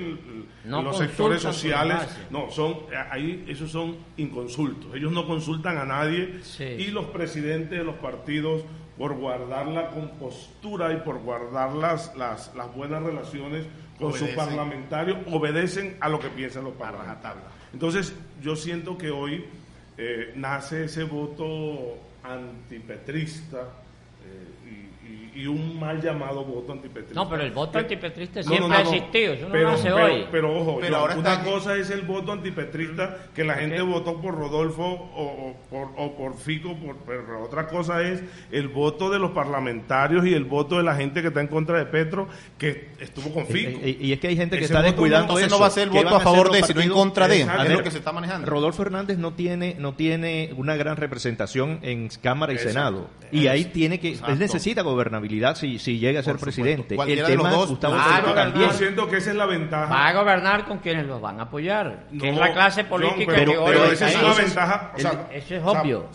[0.67, 1.97] los sectores sociales.
[2.29, 4.95] No, son ahí esos son inconsultos.
[4.95, 8.63] Ellos no consultan a nadie y los presidentes de los partidos
[8.99, 13.65] por guardar la compostura y por guardar las, las, buenas relaciones
[13.99, 17.45] con sus parlamentarios, obedecen a lo que piensan los parlamentarios.
[17.73, 19.47] Entonces, yo siento que hoy
[19.97, 23.61] eh, nace ese voto antipetrista
[24.27, 24.56] eh,
[25.37, 27.15] y, un mal llamado voto antipetrista.
[27.15, 29.83] No, pero el voto Que- antipetrista siempre no, no, ha existido, eso no pero, nace
[29.85, 30.27] pero- hoy.
[30.31, 34.21] Pero ojo, Pero ahora una está- cosa es el voto antipetrista, que la gente votó
[34.21, 39.11] por Rodolfo o, o por, o por Fico, por- pero otra cosa es el voto
[39.11, 42.29] de los parlamentarios y el voto de la gente que está en contra de Petro,
[42.59, 43.81] que estuvo con Fico.
[43.85, 45.57] Y, y es que hay gente que Ese está descuidando Entonces eso.
[45.57, 47.41] no va a ser el ¿Qué voto a favor de, sino en contra de.
[47.43, 47.63] Exacto.
[47.65, 48.47] Es lo que se está manejando.
[48.51, 52.73] Rodolfo Hernández no tiene no tiene una gran representación en Cámara y Exacto.
[52.73, 54.33] Senado y ahí tiene que Exacto.
[54.33, 56.95] él necesita gobernabilidad si, si llega a ser presidente.
[56.95, 58.67] El Cualquiera de los tema dos, Gustavo no, también.
[58.69, 59.93] Yo siento que esa es la ventaja.
[59.93, 62.91] Va a gobernar con quienes los van a apoyar, que No, es la clase John,
[62.91, 64.91] política pero, que hoy pero esa es una ventaja.
[64.93, 66.09] o El- sea, eso es o sea, obvio.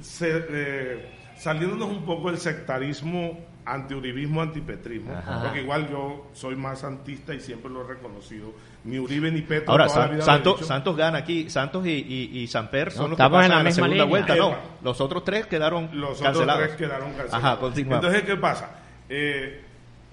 [0.00, 5.42] se- eh, saliéndonos un poco del sectarismo, antiuribismo, antipetrismo, Ajá.
[5.42, 8.52] porque igual yo soy más santista y siempre lo he reconocido.
[8.84, 9.70] Ni Uribe ni Petro.
[9.70, 10.66] Ahora, toda la vida Santos, dicho.
[10.66, 11.48] Santos gana aquí.
[11.48, 13.64] Santos y, y, y Samper son No, los que estamos en pasan la a la
[13.64, 14.08] misma segunda línea.
[14.08, 14.36] vuelta.
[14.36, 16.62] No, los otros tres quedaron Los otros cancelados.
[16.64, 17.34] tres quedaron cancelados.
[17.34, 17.58] Ajá.
[17.76, 18.70] Entonces, ¿qué pasa?
[19.08, 19.60] Eh,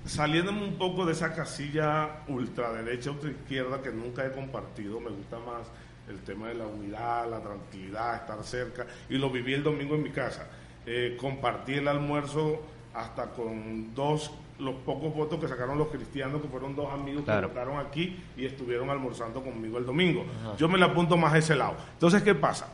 [0.05, 5.67] saliéndome un poco de esa casilla ultraderecha, ultraizquierda que nunca he compartido, me gusta más
[6.07, 10.03] el tema de la unidad, la tranquilidad, estar cerca, y lo viví el domingo en
[10.03, 10.47] mi casa.
[10.85, 12.61] Eh, compartí el almuerzo
[12.93, 17.47] hasta con dos, los pocos votos que sacaron los cristianos, que fueron dos amigos Claro.
[17.47, 20.25] que votaron aquí y estuvieron almorzando conmigo el domingo.
[20.57, 21.75] Yo me la apunto más a ese lado.
[21.93, 22.67] Entonces, ¿qué pasa?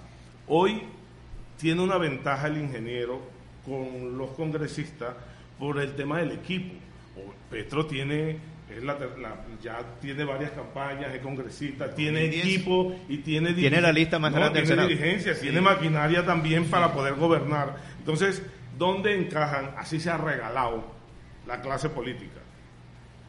[0.47, 0.81] Hoy
[1.57, 3.19] tiene una ventaja el ingeniero
[3.65, 5.15] con los congresistas
[5.59, 6.73] por el tema del equipo.
[7.17, 8.37] O- Petro tiene
[8.69, 12.45] es la la- ya tiene varias campañas, es congresista, tiene 2010.
[12.45, 16.91] equipo y tiene Tiene la lista más no, grande tiene dirigencia, tiene maquinaria también para
[16.91, 17.77] poder gobernar.
[17.99, 18.41] Entonces,
[18.77, 19.73] ¿dónde encajan?
[19.77, 20.85] Así se ha regalado
[21.47, 22.45] la clase política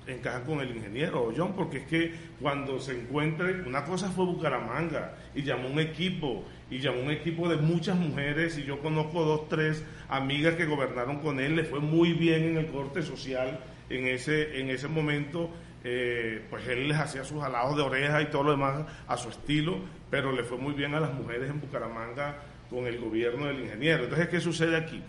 [0.07, 5.17] encajan con el ingeniero John, porque es que cuando se encuentre, una cosa fue Bucaramanga
[5.35, 9.49] y llamó un equipo, y llamó un equipo de muchas mujeres, y yo conozco dos,
[9.49, 14.07] tres amigas que gobernaron con él, le fue muy bien en el corte social en
[14.07, 15.51] ese, en ese momento,
[15.85, 19.29] eh, pues él les hacía sus jalados de oreja y todo lo demás a su
[19.29, 19.79] estilo,
[20.11, 22.37] pero le fue muy bien a las mujeres en Bucaramanga
[22.69, 24.05] con el gobierno del ingeniero.
[24.05, 25.01] Entonces, ¿qué sucede aquí?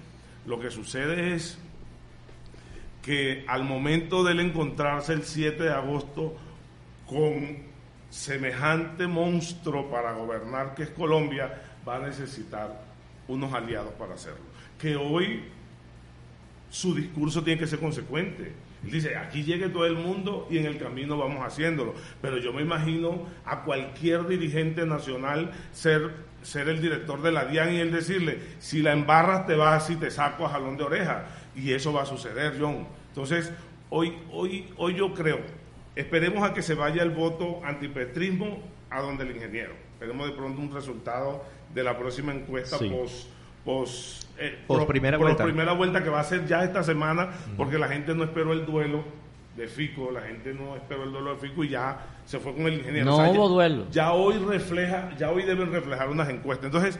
[0.48, 1.60] Lo que sucede es
[3.04, 6.36] que al momento de encontrarse el 7 de agosto
[7.06, 7.68] con
[8.10, 12.82] semejante monstruo para gobernar que es Colombia, va a necesitar
[13.28, 14.46] unos aliados para hacerlo.
[14.80, 15.44] Que hoy
[16.70, 18.54] su discurso tiene que ser consecuente.
[18.84, 21.94] Él dice, aquí llegue todo el mundo y en el camino vamos haciéndolo.
[22.22, 26.12] Pero yo me imagino a cualquier dirigente nacional ser,
[26.44, 29.96] ser el director de la DIAN y él decirle, si la embarras te vas y
[29.96, 31.26] te saco a jalón de oreja.
[31.56, 32.88] Y eso va a suceder, John.
[33.10, 33.52] Entonces,
[33.90, 35.40] hoy, hoy, hoy yo creo,
[35.96, 39.74] esperemos a que se vaya el voto antipetrismo a donde el ingeniero.
[39.94, 42.88] Esperemos de pronto un resultado de la próxima encuesta Sí.
[42.90, 43.28] post,
[43.66, 45.44] post, eh, pro- primera vuelta.
[45.44, 48.66] primera vuelta que va a ser ya esta semana, porque la gente no esperó el
[48.66, 49.04] duelo
[49.58, 52.68] de Fico, la gente no esperó el duelo de Fico y ya se fue con
[52.68, 53.06] el ingeniero.
[53.08, 53.88] No ya- hubo duelo.
[53.92, 56.68] Ya hoy refleja, ya hoy deben reflejar unas encuestas.
[56.68, 57.00] Entonces,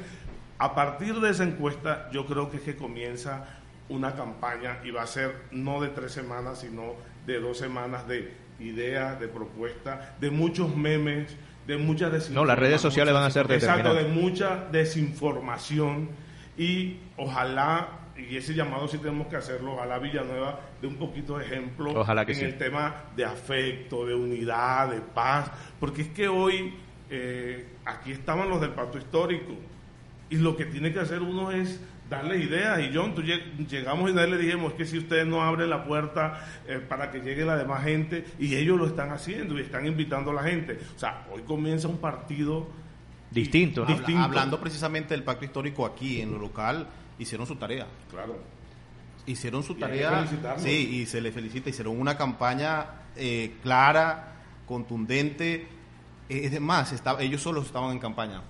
[0.58, 3.46] a partir de esa encuesta, yo creo que es que comienza
[3.90, 8.34] una campaña y va a ser no de tres semanas, sino de dos semanas de
[8.60, 12.36] ideas, de propuestas, de muchos memes, de muchas desinformación.
[12.36, 16.10] No, las redes sociales van a ser Exacto, de mucha desinformación
[16.58, 21.46] y ojalá, y ese llamado sí tenemos que hacerlo, ojalá Villanueva de un poquito de
[21.46, 22.46] ejemplo Ojalá que en sí.
[22.46, 26.74] el tema de afecto, de unidad, de paz, porque es que hoy
[27.10, 29.54] eh, aquí estaban los del pacto histórico
[30.30, 34.10] y lo que tiene que hacer uno es darle ideas y John, tú lleg- llegamos
[34.10, 37.20] y nadie le dijimos es que si ustedes no abren la puerta eh, para que
[37.20, 40.80] llegue la demás gente y ellos lo están haciendo y están invitando a la gente,
[40.96, 42.68] o sea, hoy comienza un partido
[43.30, 43.82] Distinto.
[43.82, 43.88] ¿no?
[43.88, 44.22] Habla- distinto.
[44.24, 46.88] hablando precisamente del pacto histórico aquí en lo local,
[47.20, 47.88] hicieron su tarea.
[48.10, 48.38] claro,
[49.26, 50.26] Hicieron su Y tarea.
[50.58, 51.70] Sí, y se les felicita.
[51.70, 52.86] Hicieron una campaña
[53.18, 55.68] eh, clara, contundente.
[56.30, 58.42] Eh, Es más, estaba- ellos solos estaban en campaña.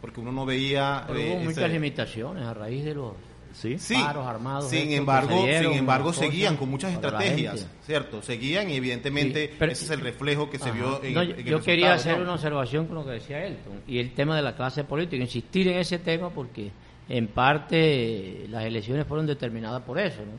[0.00, 1.04] Porque uno no veía.
[1.06, 3.12] Pero eh, hubo muchas ese- limitaciones a raíz de los
[3.52, 3.78] Sí.
[3.78, 7.68] Sí, paros armados sin embargo, sin embargo seguían con muchas estrategias.
[7.86, 8.20] ¿cierto?
[8.20, 11.28] Seguían y evidentemente Sí, pero- ese es el reflejo que se vio en, No, el-
[11.28, 12.24] yo en el yo quería hacer ¿no?
[12.24, 15.68] una observación con lo que decía Elton y el tema de la clase política, insistir
[15.68, 16.72] en ese tema porque
[17.08, 20.32] en parte las elecciones fueron determinadas por eso, ¿no?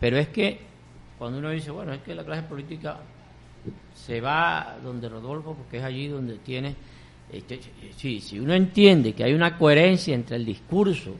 [0.00, 0.60] Pero es que
[1.18, 2.98] cuando uno dice, bueno, es que la clase política
[3.94, 6.74] se va donde Rodolfo porque es allí donde tiene
[7.32, 7.58] este,
[7.96, 11.14] sí, si uno entiende que hay una coherencia entre el discurso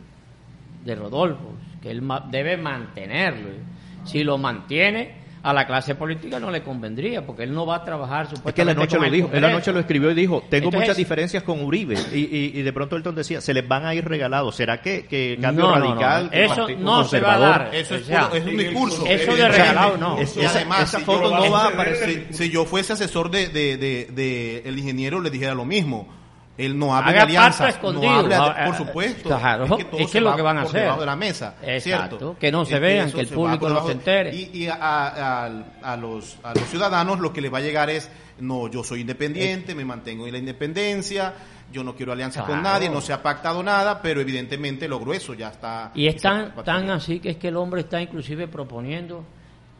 [0.84, 3.48] de Rodolfo, que él debe mantenerlo.
[3.48, 3.60] ¿eh?
[4.04, 7.84] Si lo mantiene, a la clase política no le convendría, porque él no va a
[7.84, 10.64] trabajar Es que la noche lo dijo, él la noche lo escribió y dijo, tengo
[10.66, 11.94] Entonces- muchas diferencias con Uribe.
[12.12, 14.56] Y, y, y de pronto Elton decía, se les van a ir regalados.
[14.56, 16.30] ¿Será que, que cambio No, no, no, radical?
[16.32, 17.48] Eso no se va a conservador?
[17.66, 17.74] dar.
[17.74, 19.06] Eso es, O sea, puro- es un discurso.
[19.06, 20.18] eso de regalado, no.
[20.18, 22.26] Es- Y esa- además, esa si foto yo- no va a si- aparecer.
[22.30, 26.08] Si, si yo fuese asesor de, de, de- de el ingeniero, le dijera lo mismo.
[26.58, 27.82] Él no habla de alianzas.
[27.82, 29.28] No habla de- por ah, supuesto.
[29.28, 29.66] claro.
[29.66, 30.92] todo Es que se es lo va que van a por hacer.
[31.00, 31.54] de la mesa.
[31.62, 32.16] Exacto.
[32.18, 32.36] ¿cierto?
[32.40, 34.34] Que no se vean, que el se público no se entere.
[34.34, 35.46] Y, y a, a-
[35.82, 39.02] a los, a los ciudadanos lo que les va a llegar es, no, yo soy
[39.02, 41.34] independiente, me mantengo en la independencia,
[41.72, 45.34] yo no quiero alianza con nadie, no se ha pactado nada, pero evidentemente lo grueso
[45.34, 45.90] ya está.
[45.94, 49.24] Y es tan, tan así que es que el hombre está inclusive proponiendo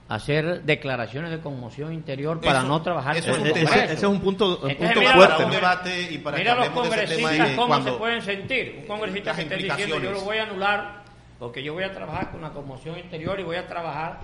[0.09, 3.65] hacer declaraciones de conmoción interior para Eso- no trabajar eso con el Ese.
[3.65, 3.85] Congreso.
[3.85, 5.45] ese es un punto, un Entonces, punto mira fuerte.
[5.45, 7.99] un debate y para Mira que los hablemos de ese tema congresistas cómo cuando- se
[7.99, 8.77] pueden sentir.
[8.83, 11.03] Un congresista que esté diciendo yo lo voy a anular
[11.39, 14.21] porque yo voy a trabajar con la conmoción interior y voy a trabajar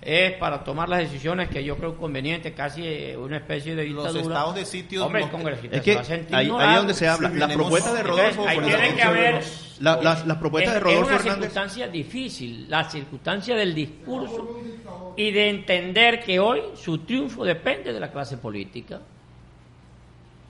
[0.00, 4.04] es para tomar las decisiones que yo creo convenientes, casi eh, una especie de Los
[4.04, 4.22] dictadura.
[4.34, 6.76] estados de sitio Hombre, no- el congresista Es se que va a sentir ahí, ahí
[6.76, 7.28] donde se habla.
[7.30, 8.48] Sí, Las tenemos- propuestas de Entonces, Rodolfo.
[8.48, 9.44] ahí tiene que haber
[9.80, 11.34] la- las, las propuestas es, de Rodolfo es una Hernández.
[11.52, 14.60] circunstancia difícil, la circunstancia del discurso
[15.16, 19.00] y de entender que hoy su triunfo depende de la clase política.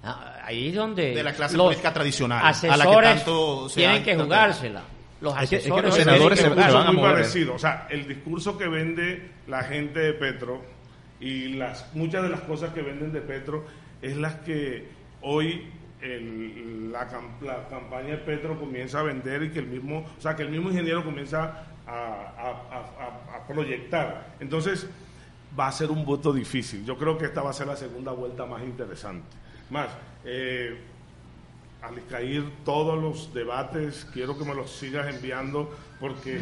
[0.05, 3.69] Ah, Ahí es donde De la clase los política tradicional, a la que asesores tanto
[3.69, 4.83] se tienen que jugársela.
[5.21, 7.13] Los Es que- es que asesores los senadores se- van es a muy mover.
[7.13, 7.55] parecido.
[7.55, 10.63] O sea, el discurso que vende la gente de Petro
[11.21, 13.65] y las muchas de las cosas que venden de Petro
[14.01, 14.87] es las que
[15.23, 15.69] hoy
[16.01, 17.09] el- la,
[17.43, 20.51] la campaña de Petro comienza a vender y que el mismo, o sea, que el
[20.51, 24.35] mismo ingeniero comienza a, a- a- a- a proyectar.
[24.39, 24.89] Entonces,
[25.59, 26.85] va a ser un voto difícil.
[26.85, 29.27] Yo creo que esta va a ser la segunda vuelta más interesante.
[29.71, 29.89] Más,
[30.25, 30.79] eh,
[31.83, 36.41] Alicair, todos los debates, quiero que me los sigas enviando porque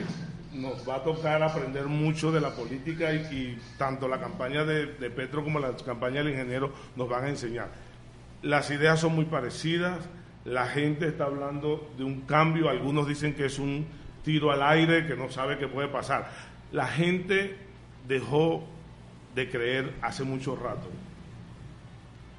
[0.53, 5.44] nos va a tocar aprender mucho de la política y, tanto la campaña de Petro
[5.44, 7.68] como la campaña del ingeniero nos van a enseñar.
[8.42, 9.99] Las ideas son muy parecidas,
[10.46, 13.85] la gente está hablando de un cambio, algunos dicen que es un
[14.25, 16.31] tiro al aire, que no sabe qué puede pasar.
[16.70, 17.57] La gente
[18.07, 18.64] dejó
[19.35, 20.88] de creer hace mucho rato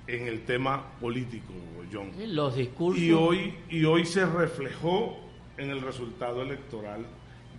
[0.08, 1.54] en el tema político,
[1.92, 2.12] John.
[2.36, 3.02] Los discursos.
[3.02, 5.18] Y hoy, y hoy se reflejó
[5.58, 7.06] en el resultado electoral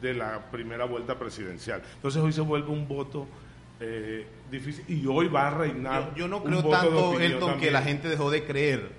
[0.01, 1.83] de la primera vuelta presidencial.
[1.97, 3.27] Entonces hoy se vuelve un voto
[3.81, 6.11] eh, difícil y hoy va a reinar.
[6.15, 7.73] Yo, yo no un creo tanto, Elton, que también.
[7.73, 8.93] la gente dejó de creer.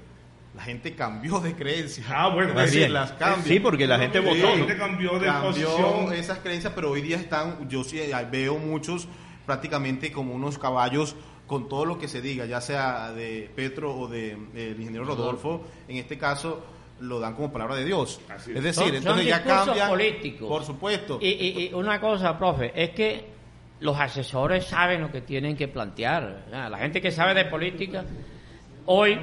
[0.56, 2.04] La gente cambió de creencia.
[2.10, 2.94] Ah, bueno, es muy decir, bien.
[2.94, 3.44] las cambia.
[3.46, 4.50] Sí, porque la gente Sí, votó.
[4.50, 6.14] La gente cambió de cambió posición.
[6.14, 9.08] esas creencias, pero hoy día están, yo sí veo muchos
[9.46, 11.16] prácticamente como unos caballos
[11.50, 14.38] con todo lo que se diga, ya sea de Petro o de eh,
[14.72, 16.64] el ingeniero Rodolfo, en este caso
[17.02, 18.22] lo dan como palabra de Dios.
[18.30, 18.58] Así es.
[18.58, 20.48] es decir, Son- son entonces ya políticos.
[20.48, 21.18] Por supuesto.
[21.22, 23.26] Y, y- y una cosa, profe, es que
[23.80, 26.44] los asesores saben lo que tienen que plantear.
[26.52, 26.70] ¿verdad?
[26.70, 28.04] La gente que sabe de política,
[28.86, 29.18] hoy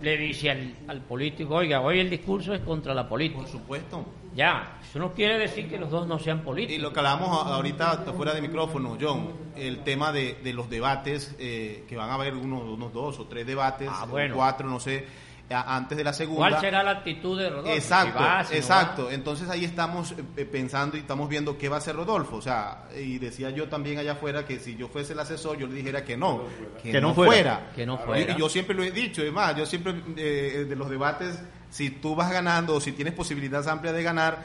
[0.00, 3.40] le dice al, al político, oiga, hoy el discurso es contra la política.
[3.40, 4.04] por supuesto.
[4.34, 6.82] Ya, eso no quiere decir que los dos no sean Y políticos.
[6.82, 11.84] lo que hablábamos ahorita fuera de micrófono, John, el tema de, de los debates, eh,
[11.88, 14.34] que van a haber unos, unos dos o tres debates, Ah, bueno.
[14.36, 15.06] cuatro, no sé,
[15.50, 16.48] antes de la segunda.
[16.48, 17.70] ¿Cuál será la actitud de Rodolfo?
[17.72, 19.10] Exacto, Si va, si exacto.
[19.10, 22.36] Entonces ahí estamos eh, pensando y estamos viendo qué va a hacer Rodolfo.
[22.36, 25.66] O sea, y decía yo también allá afuera que si yo fuese el asesor, yo
[25.66, 26.42] le dijera que no,
[26.82, 27.32] que, Que no no fuera.
[27.32, 27.72] fuera.
[27.74, 28.32] Que no Y- fuera.
[28.34, 31.38] Y yo siempre lo he dicho, es más, yo siempre eh, de los debates,
[31.70, 34.44] si tú vas ganando o si tienes posibilidades amplias de ganar,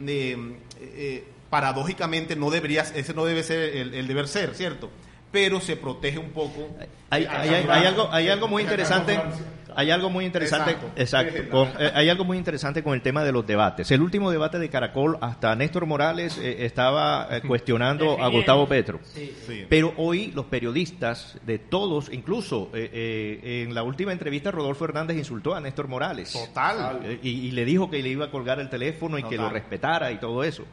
[0.00, 4.90] eh, eh, paradójicamente no deberías, ese no debe ser el, el deber ser, ¿cierto?
[5.34, 6.66] Pero se protege un poco.
[7.10, 9.20] Hay, hay- hay- hay algo, hay algo muy interesante.
[9.76, 10.92] Hay algo muy interesante, Exacto.
[11.34, 11.50] exacto.
[11.50, 13.90] con- eh, hay algo muy interesante con el tema de los debates.
[13.90, 18.28] El último debate de Caracol, hasta Néstor Morales eh, estaba eh, cuestionando a.
[18.28, 19.00] Gustavo Petro.
[19.02, 19.34] Sí.
[19.44, 19.66] Sí.
[19.68, 22.88] Pero hoy los periodistas de todos, incluso eh,
[23.42, 26.32] eh, en la última entrevista Rodolfo Hernández insultó a Néstor Morales.
[26.32, 27.00] Total.
[27.02, 29.48] Eh, y, y le dijo que le iba a colgar el teléfono y que lo
[29.50, 30.64] respetara y todo eso.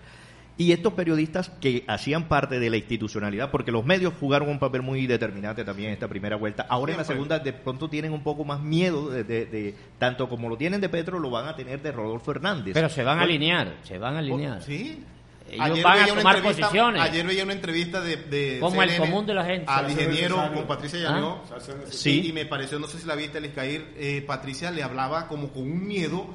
[0.61, 4.83] Y estos periodistas que hacían parte de la institucionalidad, porque los medios jugaron un papel
[4.83, 8.21] muy determinante también en esta primera vuelta, ahora en la segunda de pronto tienen un
[8.21, 11.55] poco más miedo de, de- de- tanto como lo tienen de Petro, lo van a
[11.55, 12.73] tener de Rodolfo Hernández.
[12.75, 14.61] Pero se van a alinear, se van a alinear.
[14.61, 15.03] Sí.
[15.49, 17.01] Ellos van a tomar posiciones.
[17.01, 19.65] Ayer veía una entrevista de, de Como el común de la gente.
[19.67, 21.41] Al ingeniero con Patricia ¿Ah?
[21.55, 21.91] Hace necesario.
[21.91, 22.27] Sí.
[22.27, 25.63] Y, me pareció, no sé si la viste, Aliscair, eh, Patricia le hablaba como con
[25.63, 26.27] un miedo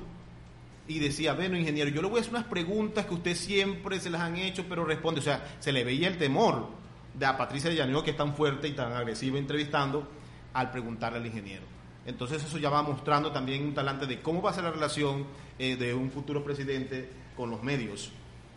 [0.89, 4.11] y decía, bueno, ingeniero, yo le voy a hacer unas preguntas que usted siempre se
[4.11, 5.21] las han hecho, pero responde.
[5.21, 6.69] O sea, se le veía el temor
[7.15, 10.09] de a Patricia Llanió, que es tan fuerte y tan agresiva entrevistando,
[10.55, 11.65] al preguntarle al ingeniero.
[12.07, 15.27] Entonces eso ya va mostrando también un talante de cómo va a ser la relación
[15.59, 18.13] eh, de un futuro presidente con los medios.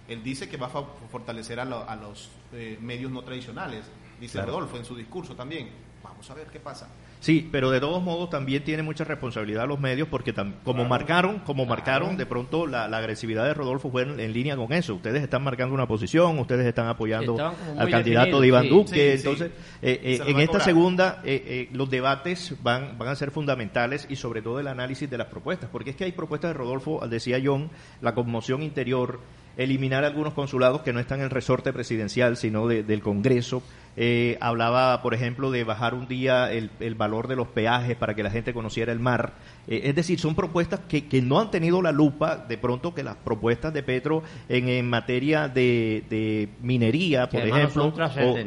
[0.07, 3.85] Él dice que va a fortalecer a, lo- a los eh, medios no tradicionales.
[4.19, 5.69] dice Rodolfo en su discurso también.
[6.03, 6.87] Vamos a ver qué pasa.
[7.19, 11.65] Sí, pero de todos modos también tiene mucha responsabilidad los medios porque como marcaron, como
[11.65, 14.95] marcaron, de pronto la, agresividad de Rodolfo fue en, línea con eso.
[14.95, 17.37] Ustedes están marcando una posición, ustedes están apoyando
[17.77, 19.15] al candidato de Iván Duque.
[19.15, 19.51] entonces,
[19.81, 24.41] eh, eh, en esta segunda, eh, los debates van, van a ser fundamentales y sobre
[24.41, 27.69] todo el análisis de las propuestas, porque es que hay propuestas de Rodolfo, decía John,
[28.01, 29.19] la conmoción interior,
[29.59, 33.61] eliminar algunos consulados que no están en el resorte presidencial, sino del Congreso.
[33.97, 38.23] Eh, hablaba, por ejemplo, de bajar un día el, valor de los peajes para que
[38.23, 39.33] la gente conociera el mar.
[39.67, 43.03] Eh, es decir, son propuestas que, que, no han tenido la lupa, de pronto que
[43.03, 47.93] las propuestas de Petro en, en materia de, minería, por ejemplo,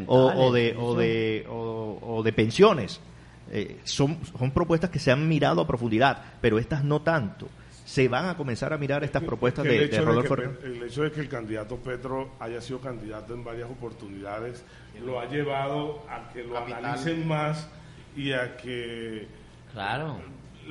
[0.07, 3.03] o, de, o, de, o, de pensiones.
[3.51, 7.49] Eh, son, son propuestas que se han mirado a profundidad, pero estas no tanto
[7.85, 11.29] se van a comenzar a mirar estas propuestas de, Rodolfo El hecho de que el
[11.29, 14.65] candidato Petro haya sido candidato en varias oportunidades
[15.05, 17.69] lo ha llevado a que lo analicen más
[18.17, 19.27] y a que
[19.73, 20.21] claro.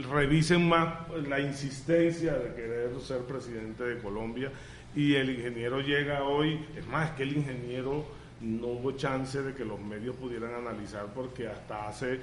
[0.09, 4.51] revisen más la insistencia de querer ser presidente de Colombia.
[4.95, 8.05] Y el ingeniero llega hoy, es más que el ingeniero
[8.41, 12.19] no hubo chance de que los medios pudieran analizar porque hasta hace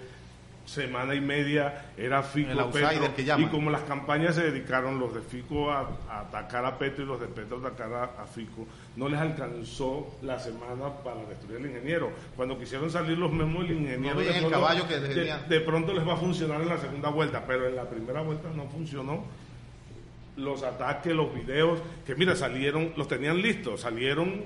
[0.68, 5.70] semana y media era Fico Petro, y como las campañas se dedicaron los de Fico
[5.70, 8.66] a, atacar a Petro y los de Petro a atacar a, Fico,
[8.96, 12.10] no les alcanzó la semana para destruir al ingeniero.
[12.36, 16.12] Cuando quisieron salir los memos, el ingeniero de, pronto, caballo que de pronto les va
[16.12, 19.24] a funcionar en la segunda vuelta, pero en la primera vuelta no funcionó.
[20.36, 24.44] Los ataques, los videos, que mira, salieron, los tenían listos, salieron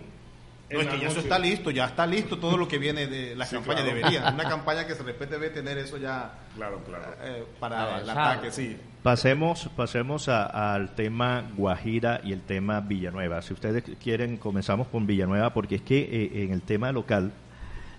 [0.72, 3.34] no, es que ya eso está listo, ya está listo todo lo que viene de
[3.36, 3.82] la campaña.
[3.82, 7.04] Debería, una campaña que se respete debe tener eso ya claro, claro.
[7.22, 8.76] Eh, para el ataque, sí.
[9.02, 13.42] Pasemos, pasemos al tema Guajira y el tema Villanueva.
[13.42, 17.32] Si ustedes quieren, comenzamos con Villanueva, porque es que eh, en el tema local,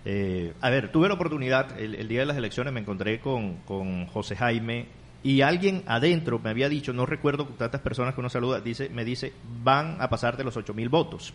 [0.05, 4.07] eh, a ver, tuve la oportunidad, el, día de las elecciones me encontré con, con
[4.07, 4.87] José Jaime
[5.23, 9.05] y alguien adentro me había dicho, no recuerdo tantas personas que uno saluda, dice, me
[9.05, 11.33] dice, van a pasar de los ocho mil votos.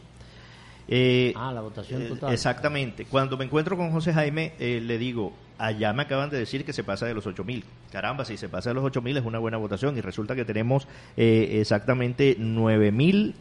[0.90, 2.32] Eh, ah, la votación eh, total.
[2.32, 3.04] exactamente.
[3.04, 6.72] Cuando me encuentro con José Jaime, eh, le digo, allá me acaban de decir que
[6.72, 7.64] se pasa de los 8 mil.
[7.92, 10.46] Caramba, si se pasa de los 8 mil es una buena votación y resulta que
[10.46, 13.34] tenemos exactamente 9 mil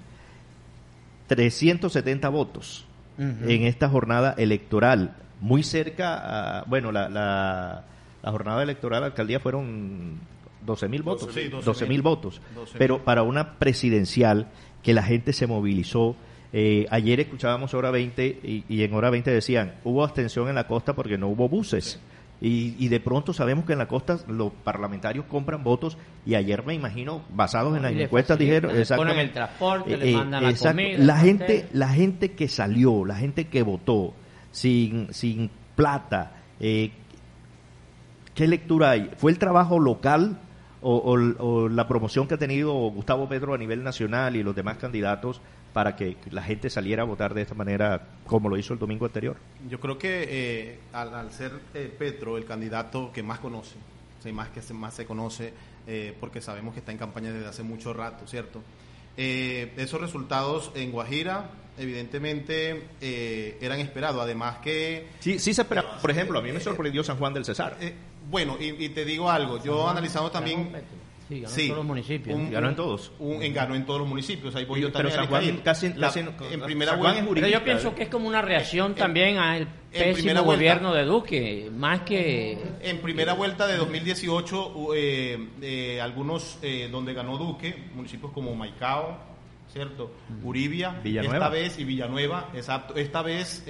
[1.27, 2.85] 370 votos
[3.17, 5.15] en esta jornada electoral.
[5.39, 7.83] Muy cerca, bueno, la, la,
[8.31, 10.19] jornada electoral la alcaldía fueron
[10.65, 11.33] 12 mil votos.
[11.63, 12.41] 12 mil votos.
[12.77, 14.47] Pero para una presidencial
[14.83, 16.15] que la gente se movilizó,
[16.53, 20.93] eh, ayer escuchábamos hora 20 y, en hora 20 decían, hubo abstención en la costa
[20.93, 21.99] porque no hubo buses.
[22.39, 26.75] Y, de pronto sabemos que en la costa los parlamentarios compran votos y ayer me
[26.75, 30.97] imagino, basados en las encuestas, dijeron exactamente, el transporte, le eh, mandan la comida.
[30.99, 34.13] La gente, la gente que salió, la gente que votó
[34.51, 36.91] sin, sin plata, eh,
[38.35, 39.09] ¿qué lectura hay?
[39.17, 40.37] ¿Fue el trabajo local
[40.81, 45.41] o, la promoción que ha tenido Gustavo Pedro a nivel nacional y los demás candidatos
[45.77, 49.05] para que la gente saliera a votar de esta manera como lo hizo el domingo
[49.05, 49.37] anterior?
[49.69, 53.75] Yo creo que eh, al, ser eh, Petro el candidato que más conoce,
[54.33, 55.53] más que más se conoce,
[55.85, 58.63] eh, porque sabemos que está en campaña desde hace mucho rato, ¿cierto?
[59.15, 62.87] esos resultados en Guajira, evidentemente,
[63.61, 64.19] eran esperados.
[64.19, 65.09] Además que...
[65.19, 65.99] Sí, sí se esperaba.
[65.99, 67.77] Por ejemplo, a mí me sorprendió San Juan del Cesar.
[68.31, 69.63] bueno, y, te digo algo.
[69.63, 70.71] Yo analizando también...
[71.27, 72.51] Sí, ganó en todos los municipios.
[72.51, 73.11] ganó en todos.
[73.19, 74.55] Un, ganó en todos los municipios.
[74.55, 77.25] Ahí voy yo también pero San Juan casi, casi en primera vuelta.
[77.33, 82.01] Pero yo pienso que es como una reacción también al pésimo gobierno de Duque, más
[82.01, 82.57] que...
[82.81, 89.17] En primera vuelta de 2018, eh, eh, algunos eh, donde ganó Duque, municipios como Maicao,
[89.71, 90.11] ¿cierto?
[90.43, 91.35] Uribia, Villanueva.
[91.35, 93.65] esta vez, y Villanueva, exacto, esta vez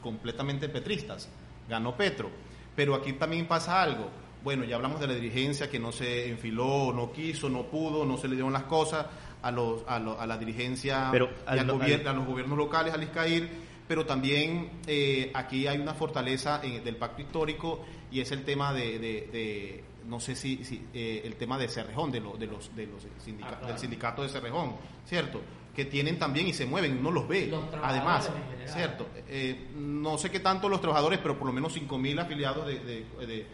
[0.00, 1.28] completamente petristas,
[1.68, 2.30] ganó Petro.
[2.76, 4.08] Pero aquí también pasa algo
[4.42, 8.16] bueno, ya hablamos de la dirigencia que no se enfiló, no quiso, no pudo, no
[8.16, 9.06] se le dieron las cosas
[9.42, 13.48] a, los, a, la dirigencia pero, y a los gobiernos locales, al ISCAIR,
[13.86, 19.82] pero también eh, aquí hay una fortaleza del pacto histórico y es el tema de,
[20.06, 23.06] no sé si, eh, el tema de Cerrejón, de, de los, de los
[23.42, 25.40] ah, del sindicato de Cerrejón, ¿cierto?
[25.74, 28.30] Que tienen también y se mueven, uno los ve, además,
[28.66, 29.06] ¿cierto?
[29.28, 33.46] Eh, no sé qué tanto los trabajadores, pero por lo menos 5.000 afiliados de de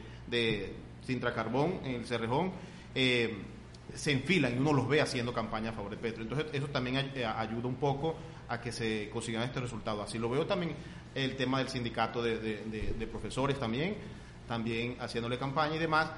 [1.06, 2.52] Sintracarbón en el Cerrejón,
[2.94, 3.36] eh,
[3.94, 6.22] se enfilan y uno los ve haciendo campaña a favor de Petro.
[6.22, 8.16] Entonces, eso también eh, ayuda un poco
[8.48, 10.08] a que se consigan estos resultados.
[10.08, 10.74] Así lo veo también
[11.14, 13.96] el tema del sindicato de, profesores también,
[14.48, 16.10] también haciéndole campaña y demás.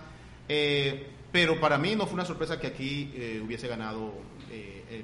[0.48, 3.12] Eh, pero para mí no fue una sorpresa que aquí
[3.44, 4.14] hubiese ganado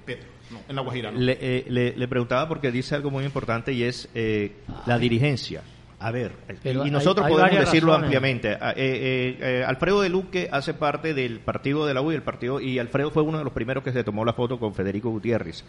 [0.06, 1.10] Petro, no, en La Guajira.
[1.10, 4.08] Le, le, preguntaba porque dice algo muy importante y es
[4.86, 5.62] la dirigencia
[6.02, 6.32] A ver,
[6.64, 8.06] Pero y nosotros hay podemos decirlo razones.
[8.06, 8.58] ampliamente.
[8.60, 12.16] Ah, eh, eh, eh, Alfredo de Luque hace parte del partido de la U y
[12.16, 14.74] el partido y Alfredo fue uno de los primeros que se tomó la foto con
[14.74, 15.64] Federico Gutiérrez.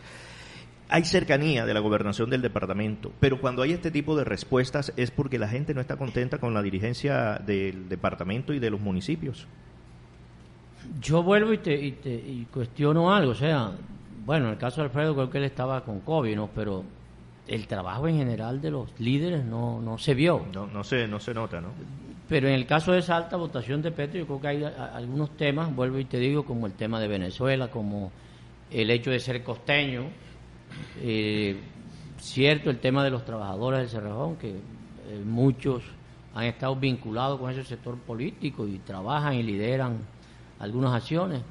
[0.90, 5.12] Hay cercanía de la gobernación del departamento, pero cuando hay este tipo de respuestas es
[5.12, 9.48] porque la gente no está contenta con la dirigencia del departamento y de los municipios.
[11.00, 13.72] Yo vuelvo y te, y te y cuestiono algo, o sea,
[14.26, 16.50] bueno, en el caso de Alfredo creo que él estaba con COVID, ¿no?
[16.56, 16.84] Pero
[17.48, 20.46] el trabajo en general de los líderes no, no se vio.
[20.54, 21.70] No, no se, no se nota, ¿no?
[22.30, 24.96] Pero en el caso de esa alta votación de Petro, yo creo que hay a-
[24.96, 28.12] algunos temas, vuelvo y te digo, como el tema de Venezuela, como
[28.72, 30.04] el hecho de ser costeño,
[31.02, 31.58] eh,
[32.20, 35.84] cierto el tema de los trabajadores del Cerrajón, que eh, muchos
[36.34, 39.98] han estado vinculados con ese sector político y trabajan y lideran
[40.60, 41.42] algunas acciones,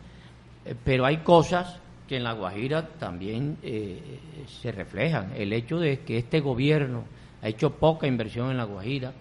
[0.65, 5.33] Eh, pero hay cosas que en La Guajira también eh, se reflejan.
[5.37, 7.05] El hecho de que este gobierno
[7.43, 9.13] ha hecho poca inversión en La Guajira,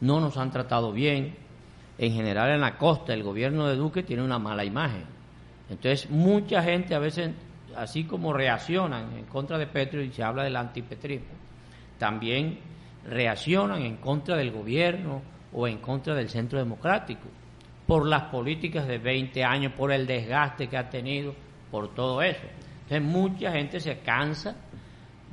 [0.00, 1.34] no nos han tratado bien.
[1.98, 5.04] En general en la costa el gobierno de Duque tiene una mala imagen.
[5.68, 7.32] Entonces mucha gente a veces,
[7.76, 11.34] así como reaccionan en contra de Petro y se habla del antipetrismo,
[11.98, 12.58] también
[13.04, 17.28] reaccionan en contra del gobierno o en contra del centro democrático,
[17.86, 21.34] por las políticas de 20 años, por el desgaste que ha tenido,
[21.70, 22.42] por todo eso.
[22.82, 24.56] Entonces mucha gente se cansa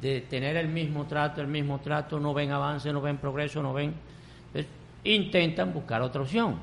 [0.01, 3.73] de tener el mismo trato, el mismo trato, no ven avance, no ven progreso, no
[3.73, 3.93] ven...
[4.47, 4.71] Entonces,
[5.03, 6.59] intentan buscar otra opción.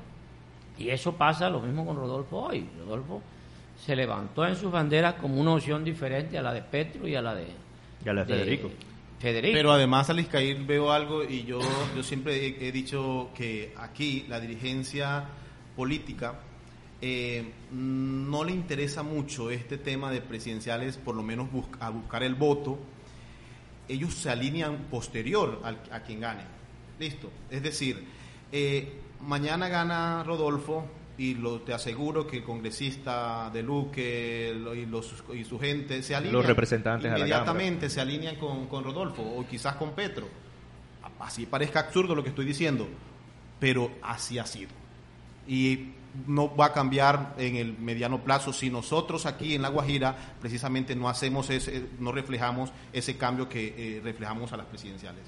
[0.78, 2.68] Y eso pasa lo mismo con Rodolfo hoy.
[2.78, 3.22] Rodolfo
[3.76, 7.22] se levantó en sus banderas como una opción diferente a la de Petro y a
[7.22, 7.46] la de,
[8.04, 8.70] Y a la de Federico.
[9.18, 9.54] Federico.
[9.54, 11.60] Pero además, Aliscair, veo algo y yo,
[11.96, 15.24] yo siempre he, he dicho que aquí la dirigencia
[15.76, 16.34] política
[17.02, 22.22] eh, no le interesa mucho este tema de presidenciales, por lo menos bus- a buscar
[22.22, 22.78] el voto.
[23.88, 26.42] Ellos se alinean posterior al- a quien gane.
[26.98, 27.30] Listo.
[27.50, 28.04] Es decir,
[28.52, 30.86] eh, mañana gana Rodolfo
[31.18, 36.02] y lo, te aseguro que el congresista de Luque lo- y, los, y su gente
[36.02, 36.34] se alinean.
[36.36, 40.28] Los representantes a la inmediatamente se alinean con, con Rodolfo o quizás con Petro.
[41.18, 42.88] Así parezca absurdo lo que estoy diciendo,
[43.60, 44.70] pero así ha sido.
[45.46, 45.90] Y
[46.26, 50.94] no va a cambiar en el mediano plazo si nosotros aquí en La Guajira precisamente
[50.94, 55.22] no hacemos ese, no reflejamos ese cambio que eh, reflejamos a las presidenciales.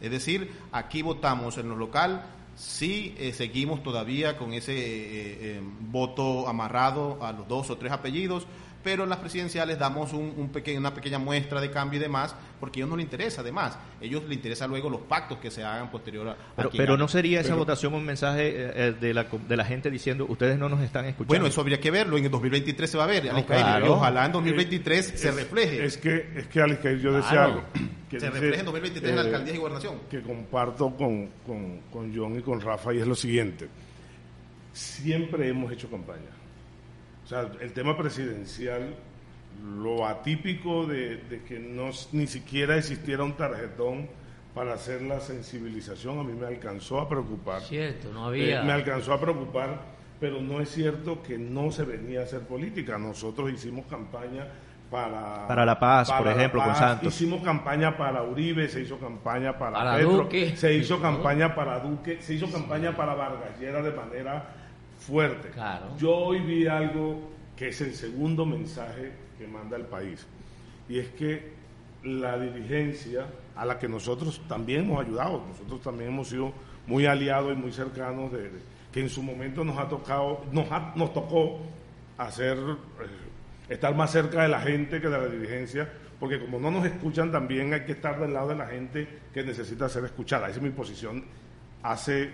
[0.00, 2.24] Es decir, aquí votamos en lo local,
[2.54, 8.46] sí eh, seguimos todavía con ese eh, voto amarrado a los dos o tres apellidos,
[8.82, 12.34] pero en las presidenciales damos un, un peque- una pequeña muestra de cambio y demás,
[12.60, 15.50] porque a ellos no les interesa, además, a ellos les interesa luego los pactos que
[15.50, 16.98] se hagan posterior a, Pero, pero gane.
[16.98, 20.26] no sería esa Pero- votación un mensaje eh, eh, de, la, de la gente diciendo,
[20.28, 21.28] ustedes no nos están escuchando.
[21.34, 23.86] Bueno, eso habría que verlo, en el 2023 se va a ver, claro.
[23.86, 27.52] y ojalá en 2023 se Es- refleje, Es que, es que Aliscair, yo decía Claro.
[27.52, 27.64] algo.
[28.08, 29.94] que se dice, refleje en 2023 en la eh, alcaldía y gobernación.
[30.10, 33.68] que comparto con, con, con John y con Rafa y es lo siguiente.
[34.72, 36.30] Siempre hemos hecho campaña.
[37.28, 38.94] O sea, el tema presidencial,
[39.82, 44.08] lo atípico de, de que no, ni siquiera existiera un tarjetón
[44.54, 47.60] para hacer la sensibilización, a mí me alcanzó a preocupar.
[47.60, 48.62] Cierto, no Eh, había...
[48.62, 49.78] me alcanzó a preocupar,
[50.18, 52.96] pero no es cierto que no se venía a hacer política.
[52.96, 54.46] Nosotros hicimos campaña
[54.90, 55.46] para...
[55.46, 56.74] Para La Paz, por ejemplo, con.
[56.74, 57.14] Santos.
[57.14, 60.56] Hicimos campaña para Uribe, se hizo campaña para, Para Petro, Duque.
[60.56, 64.54] se hizo campaña para Duque, se hizo campaña para Vargas Lleras de manera
[65.08, 65.48] fuerte.
[65.48, 65.96] Claro.
[65.98, 70.26] Yo hoy vi algo que es el segundo mensaje que manda el país,
[70.88, 71.52] y es que
[72.04, 76.52] la dirigencia a la que nosotros también hemos ayudado, nosotros también hemos sido
[76.86, 80.70] muy aliados y muy cercanos de, de- que en su momento nos ha tocado, nos,
[80.70, 81.60] ha- nos tocó
[82.16, 85.88] hacer eh, estar más cerca de la gente que de la dirigencia,
[86.20, 89.42] porque como no nos escuchan también hay que estar del lado de la gente que
[89.42, 90.48] necesita ser escuchada.
[90.48, 91.24] Esa es mi posición.
[91.82, 92.30] Hace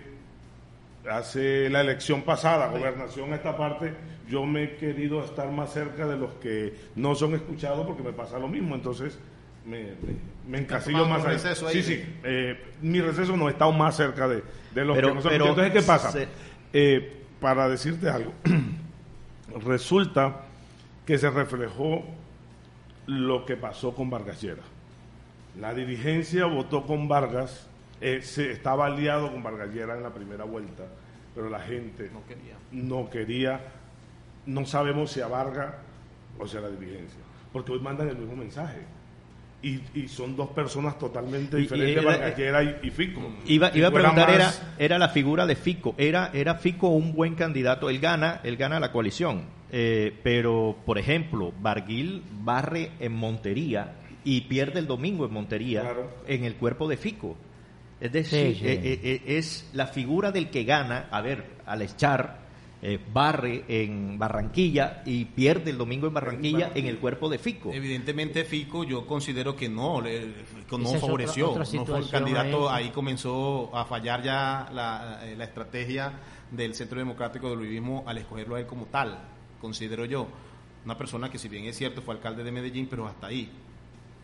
[1.11, 3.93] hace la elección pasada, gobernación a esta parte,
[4.29, 8.11] yo me he querido estar más cerca de los que no son escuchados porque me
[8.13, 9.19] pasa lo mismo, entonces
[9.65, 9.95] me, me,
[10.47, 11.33] me encasillo más ahí.
[11.33, 11.75] receso ahí.
[11.81, 14.43] Sí, sí, eh, mi receso no he estado más cerca de,
[14.73, 16.11] de los Pero- que no son pero Entonces, ¿qué pasa?
[16.11, 16.27] se-
[16.73, 18.33] Eh, para decirte algo,
[19.65, 20.41] resulta
[21.05, 22.03] que se reflejó
[23.07, 24.65] lo que pasó con Vargas Lleras.
[25.59, 27.67] La dirigencia votó con Vargas,
[28.01, 30.83] eh, se estaba aliado con Vargas Lleras en la primera vuelta,
[31.33, 32.55] pero la gente No quería.
[32.71, 33.59] no quería,
[34.45, 35.73] no sabemos si a Vargas
[36.39, 37.19] o si a la dirigencia,
[37.53, 38.79] porque hoy mandan el mismo mensaje.
[39.61, 43.21] Y, y son dos personas totalmente Y- y diferentes, era- Vargas Lleras y, y Fico.
[43.47, 45.95] Iba, iba a era preguntar, era, era la figura de Fico.
[45.97, 47.89] Era, era Fico un buen candidato.
[47.89, 49.43] Él gana, él gana la coalición.
[49.71, 53.93] Eh, pero, por ejemplo, Barguil barre en Montería
[54.23, 56.11] y pierde el domingo en Montería Claro.
[56.27, 57.35] en el cuerpo de Fico.
[57.99, 58.67] Es decir, Sí, sí.
[58.67, 62.43] eh, eh, eh, es la figura del que gana, a ver, al echar,
[62.81, 67.71] eh, barre en Barranquilla y pierde el domingo en Barranquilla en el cuerpo de Fico.
[67.73, 70.33] Evidentemente Fico yo considero que no, le-
[70.69, 72.83] que no favoreció, otra- otra no fue el candidato, ahí.
[72.85, 76.11] ahí comenzó a fallar ya la, la estrategia
[76.51, 79.17] del Centro Democrático del Uribismo al escogerlo a él como tal,
[79.61, 80.27] considero yo.
[80.83, 83.49] Una persona que si bien es cierto fue alcalde de Medellín, pero hasta ahí,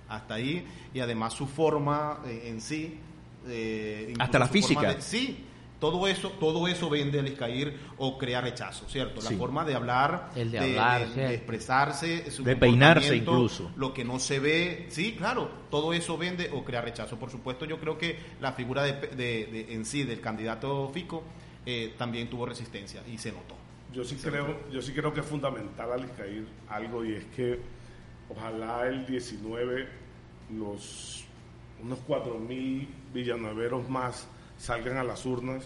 [0.10, 0.64] hasta ahí,
[0.94, 3.00] y además su forma eh, en sí...
[3.48, 4.94] eh, Hasta la física.
[4.96, 5.46] de- sí,
[5.80, 9.20] todo eso, todo eso vende al escair o crea rechazo, ¿cierto?
[9.22, 9.36] La Sí.
[9.36, 11.34] forma de hablar, El de hablar, de, ¿cierto?
[11.34, 13.72] expresarse, su De peinarse incluso.
[13.78, 17.18] lo que no se ve, sí, claro, todo eso vende o crea rechazo.
[17.18, 21.24] Por supuesto, yo creo que la figura de, de- de- en sí del candidato Fico
[21.66, 23.56] eh, también tuvo resistencia y se notó.
[23.94, 27.60] Yo sí creo, yo sí creo que es fundamental al caer algo y es que
[28.30, 29.88] ojalá el 19
[30.58, 31.26] los
[31.84, 34.28] unos 4000 villanueveros más
[34.58, 35.64] salgan a las urnas.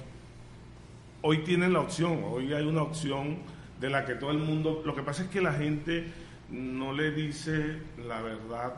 [1.21, 3.37] Hoy tienen la opción, hoy hay una opción
[3.79, 6.05] de la que todo el mundo, lo que pasa es que la gente
[6.49, 8.75] no le dice la verdad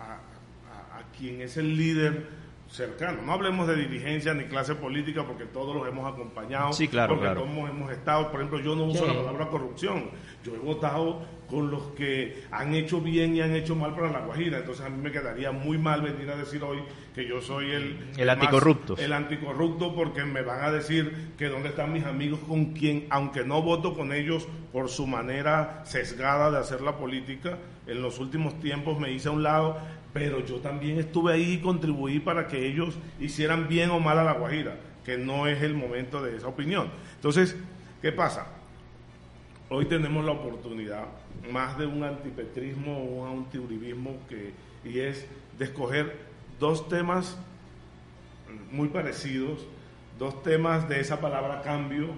[0.00, 2.26] a, a- a quien es el líder
[2.68, 3.22] cercano.
[3.22, 7.24] No hablemos de dirigencia ni clase política porque todos los hemos acompañado, Sí, claro, porque
[7.32, 7.42] claro.
[7.42, 9.10] todos hemos estado, por ejemplo, yo no uso Sí.
[9.10, 10.10] la palabra corrupción,
[10.44, 14.20] yo he votado con los que han hecho bien y han hecho mal para la
[14.20, 16.78] Guajira, entonces a mí me quedaría muy mal venir a decir hoy
[17.14, 18.10] que yo soy el...
[18.18, 18.96] El anticorrupto.
[18.98, 23.44] el anticorrupto porque me van a decir que dónde están mis amigos con quien, aunque
[23.44, 27.56] no voto con ellos por su manera sesgada de hacer la política,
[27.86, 29.78] en los últimos tiempos me hice a un lado,
[30.12, 34.24] pero yo también estuve ahí y contribuí para que ellos hicieran bien o mal a
[34.24, 36.88] la Guajira, que no es el momento de esa opinión.
[37.16, 37.56] Entonces,
[38.02, 38.46] ¿qué pasa?
[39.70, 41.04] Hoy tenemos la oportunidad
[41.52, 44.52] más de un antipetrismo o un antiuribismo que
[44.84, 45.26] y es
[45.58, 46.16] de escoger
[46.58, 47.36] dos temas
[48.72, 49.66] muy parecidos,
[50.18, 52.08] dos temas de esa palabra cambio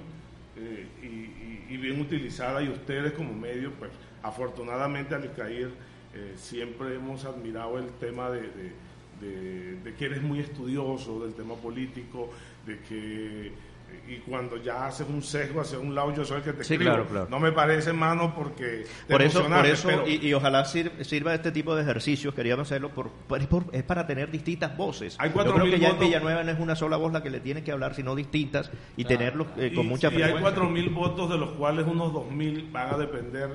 [0.57, 3.91] eh, y, y- y bien utilizada y ustedes como medio, pues
[4.23, 5.71] afortunadamente al caer
[6.15, 8.73] eh, siempre hemos admirado el tema de, de-
[9.21, 12.31] de- de que eres muy estudioso del tema político,
[12.67, 13.53] de que
[14.09, 16.75] y cuando ya haces un sesgo hacia un lado yo soy el que te Sí,
[16.75, 16.93] escribo.
[16.93, 17.27] claro, claro.
[17.29, 20.93] No me parece, mano, porque te Por eso, por eso pero- y, y ojalá sir-
[21.05, 24.77] sirva este tipo de ejercicios, queríamos hacerlo, por, por- es, por- es para tener distintas
[24.77, 25.17] voces.
[25.19, 25.99] Hay Yo cuatro creo mil que ya en.
[25.99, 29.05] Villanueva no es una sola voz la que le tiene que hablar, sino distintas y
[29.05, 30.63] tenerlos eh, con y, mucha y hay frecuencia.
[30.63, 33.51] 4.000 votos, de los cuales unos 2.000 van a depender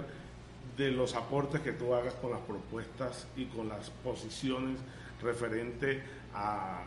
[0.78, 4.80] de los aportes que tú hagas con las propuestas y con las posiciones
[5.22, 6.04] referente
[6.34, 6.82] a,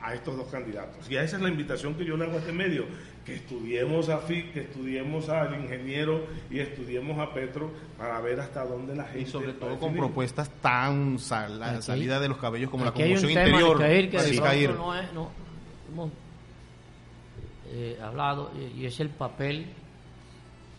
[0.00, 1.08] a- a estos dos candidatos.
[1.10, 2.84] Y esa es la invitación que yo le hago a este medio,
[3.24, 8.64] que estudiemos a FIC, que estudiemos al ingeniero y estudiemos a Petro para ver hasta
[8.64, 9.20] dónde la gente...
[9.20, 13.30] Y sobre todo con propuestas tan sal- Aquí- salida de los cabellos como la conmoción
[13.30, 13.78] interior.
[13.78, 13.84] Que
[14.18, 14.70] Alcair.
[14.70, 15.30] pronto no es, no,
[15.92, 16.10] hemos
[17.70, 19.66] eh, hablado, y es el papel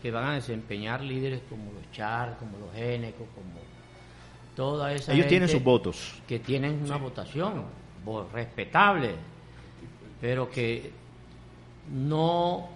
[0.02, 3.60] que van a desempeñar líderes como los Char, como los Génecos, como
[4.56, 6.20] toda esa Ellos tienen sus votos.
[6.26, 7.64] que tienen una votación
[8.04, 9.14] vo- respetable,
[10.20, 10.90] pero que
[11.92, 12.68] no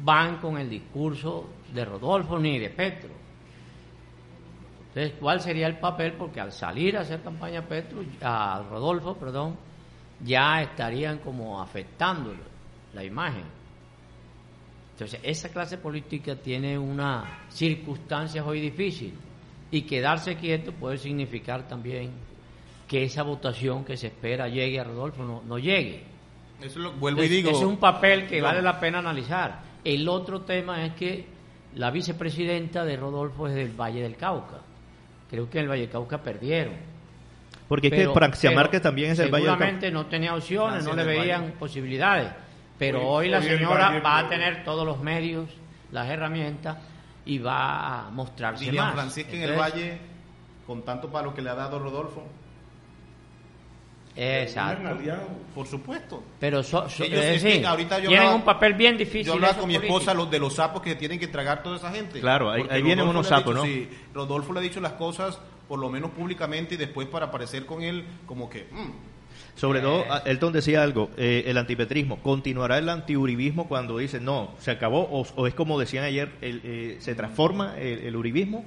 [0.00, 3.10] van con el discurso de Rodolfo ni de Petro.
[4.88, 6.12] Entonces, ¿cuál sería el papel?
[6.12, 9.56] Porque al salir a hacer campaña a Petro, a Rodolfo, perdón,
[10.24, 12.38] ya estarían como afectándolo
[12.92, 13.42] la imagen.
[14.94, 19.12] Entonces, esa clase política tiene una circunstancias hoy difícil
[19.72, 22.12] y quedarse quieto puede significar también
[22.86, 26.04] que esa votación que se espera llegue a Rodolfo no, no llegue.
[26.62, 27.50] Eso lo vuelvo y Entonces, digo.
[27.50, 29.62] ese es un papel que vale la pena analizar.
[29.82, 31.26] El otro tema es que
[31.74, 34.60] la vicepresidenta de Rodolfo es del Valle del Cauca.
[35.28, 36.74] Creo que en el Valle del Cauca perdieron.
[37.66, 39.64] Porque es que Francia Márquez también es el Valle del Cauca.
[39.64, 41.54] Seguramente no tenía opciones, Francia no le del veían Valle.
[41.58, 42.43] posibilidades.
[42.78, 45.48] Pero Hoy- hoy, la señora va a tener todos los medios,
[45.92, 46.78] las herramientas
[47.24, 48.94] y va a mostrarse Lilian más.
[48.94, 49.98] Francisca en el Entonces, Valle,
[50.66, 52.24] con tanto palo que le ha dado Rodolfo,
[54.16, 54.96] Exacto.
[55.54, 56.22] por supuesto.
[56.38, 59.26] Pero so- so- Ellos- es es decir, ahorita yo tienen hablaba- un papel bien difícil.
[59.26, 61.90] Yo hablaba con mi esposa los de los sapos que tienen que tragar toda esa
[61.90, 62.20] gente.
[62.20, 63.64] Claro, ahí- vienen unos sapos, dicho, ¿no?
[63.64, 67.66] sí, Rodolfo le ha dicho las cosas, por lo menos públicamente, y después para aparecer
[67.66, 68.68] con él, como que.
[68.70, 69.13] mm,
[69.56, 69.82] Sobre Eh.
[69.82, 74.70] todo, a- Elton decía algo, eh, el antipetrismo, ¿continuará el antiuribismo cuando dice no, se
[74.72, 75.02] acabó?
[75.10, 78.64] O, o es como decían ayer, el, eh, ¿se transforma el, el uribismo?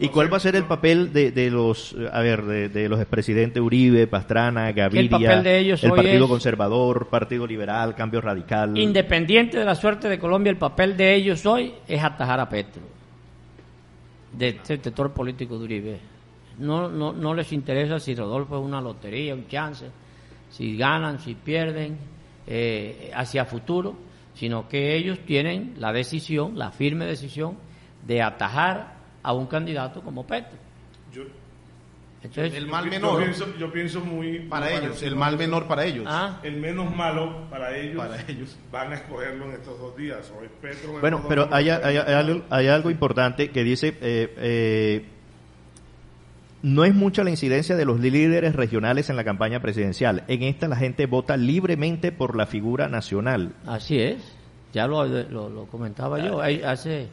[0.00, 2.68] ¿Y No cuál sé, va a ser el papel de, de los, a ver, de,
[2.68, 7.96] de los expresidentes Uribe, Pastrana, Gaviria, papel de ellos el Partido es- Conservador, Partido Liberal,
[7.96, 8.78] Cambio Radical?
[8.78, 12.82] Independiente de la suerte de Colombia, el papel de ellos hoy es atajar a Petro,
[14.32, 15.98] del sector político de Uribe.
[16.58, 19.86] No, no, no les interesa si Rodolfo es una lotería, un chance.
[20.50, 21.98] si ganan, si pierden,
[22.46, 23.94] eh, hacia futuro,
[24.34, 27.56] sino que ellos tienen la decisión, la firme decisión
[28.06, 30.56] de atajar a un candidato como Petro.
[31.12, 31.22] Yo,
[32.22, 35.36] Entonces, el mal yo menor pienso, yo pienso muy para muy ellos, parecido el mal
[35.36, 36.04] menor para ellos.
[36.08, 38.56] ah, El menos malo para ellos, Para ellos.
[38.72, 40.32] van a escogerlo en estos dos días.
[40.42, 45.06] Es Petro, Bueno, pero hay- hay algo, hay algo importante que dice, eh, eh,
[46.62, 50.24] no es mucha la incidencia de los líderes regionales en la campaña presidencial.
[50.28, 53.52] En esta la gente vota libremente por la figura nacional.
[53.66, 54.16] así es.
[54.72, 57.08] Ya lo, lo- lo comentaba yo ahí hace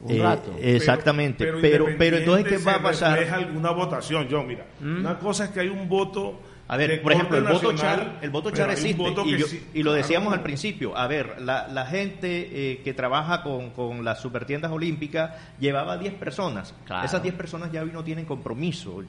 [0.00, 0.54] un Eh, rato.
[0.60, 1.44] exactamente.
[1.60, 3.18] Pero, pero, entonces, ¿qué va a pasar?
[3.18, 4.66] refleja alguna votación, yo, mira.
[4.80, 6.40] Una cosa es que hay un voto.
[6.68, 9.38] A ver, por ejemplo, el voto nacional, char, el voto char existe voto y, que
[9.38, 10.38] yo- sí- y lo decíamos claro.
[10.40, 10.96] al principio.
[10.96, 16.14] A ver, la, la gente eh, que trabaja con, con las supertiendas olímpicas llevaba 10
[16.14, 16.74] personas.
[16.84, 17.06] Claro.
[17.06, 19.02] Esas 10 personas ya hoy no tienen compromiso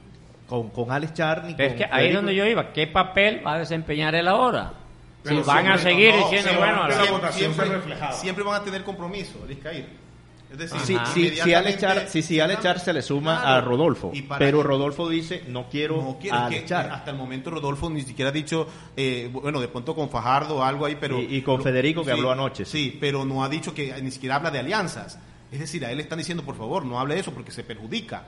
[0.46, 2.72] con, con Alex Char ni Pero es con que ahí es donde yo iba.
[2.72, 4.72] ¿Qué papel va a desempeñar él ahora?
[5.24, 6.82] Pero si van a siempre- seguir no, diciendo, bueno,
[7.32, 8.12] se reflejaba.
[8.12, 9.84] siempre van a tener compromiso, Vizcaín.
[10.50, 13.54] Es decir, sí, si Alex inmediatamente- Char, sí, sí, Alex Char se le suma Claro.
[13.56, 16.68] a Rodolfo, Y pero que- Rodolfo dice no quiero, no quiero, a es Alex que
[16.68, 16.90] Char.
[16.90, 20.62] hasta el momento Rodolfo ni siquiera ha dicho, eh, bueno, de pronto con Fajardo o
[20.64, 21.20] algo ahí, pero...
[21.20, 22.64] Y- y con Federico, que habló anoche.
[22.64, 25.18] Sí, pero no ha dicho que ni siquiera habla de alianzas.
[25.52, 27.62] Es decir, a él le están diciendo, por favor, no hable de eso porque se
[27.64, 28.24] perjudica.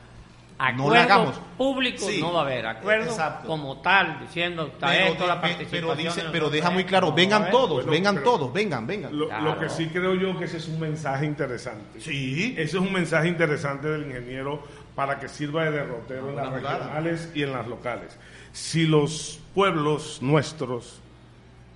[0.69, 1.41] Acuerdo no le hagamos.
[1.57, 2.67] público Sí, no va a haber.
[2.67, 3.47] Acuerdo exacto.
[3.49, 5.71] como tal, diciendo está Pero, esto, la de- participación.
[5.83, 9.19] pero, de dice, pero deja muy claro, vengan todos, vengan pero- todos, vengan, vengan.
[9.19, 9.45] Lo, Claro.
[9.45, 12.01] lo que sí creo yo que ese es un mensaje interesante.
[12.01, 12.53] Sí.
[12.59, 14.63] Ese es un mensaje interesante del ingeniero
[14.95, 16.79] para que sirva de derrotero en las Una jugada.
[16.79, 18.19] regionales y en las locales.
[18.53, 21.01] Si los pueblos nuestros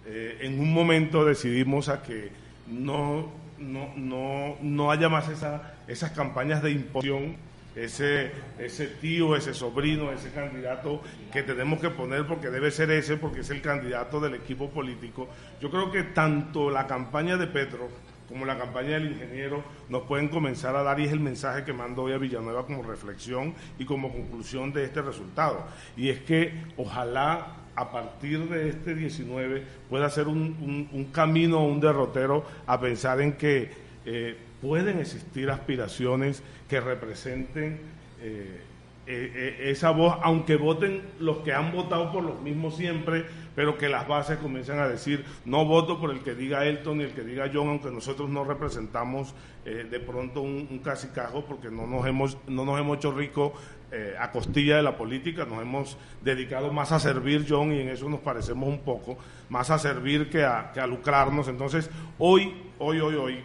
[0.06, 2.30] eh, en un momento decidimos a que
[2.66, 7.36] no, no, no, no haya más esa, esas campañas de imposición,
[7.76, 11.02] ese, ese tío, ese sobrino, ese candidato
[11.32, 15.28] que tenemos que poner porque debe ser ese, porque es el candidato del equipo político.
[15.60, 17.88] Yo creo que tanto la campaña de Petro
[18.28, 21.72] como la campaña del ingeniero nos pueden comenzar a dar y es el mensaje que
[21.74, 25.66] mando hoy a Villanueva como reflexión y como conclusión de este resultado.
[25.96, 31.64] Y es que ojalá a partir de este 19 pueda ser un, un- un camino,
[31.66, 33.70] un derrotero a pensar en que
[34.06, 37.80] eh, pueden existir aspiraciones que representen
[38.20, 38.60] eh,
[39.06, 43.76] eh, eh, esa voz, aunque voten los que han votado por los mismos siempre, pero
[43.76, 47.12] que las bases comiencen a decir, no voto por el que diga Elton ni el
[47.12, 49.34] que diga John, aunque nosotros no representamos
[49.66, 53.52] eh, de pronto un, un casicajo porque no nos hemos, no nos hemos hecho ricos
[53.92, 57.90] eh, a costilla de la política, nos hemos dedicado más a servir, John, y en
[57.90, 59.18] eso nos parecemos un poco,
[59.50, 61.46] más a servir que a, que a lucrarnos.
[61.48, 63.44] Entonces, hoy, hoy, hoy, hoy,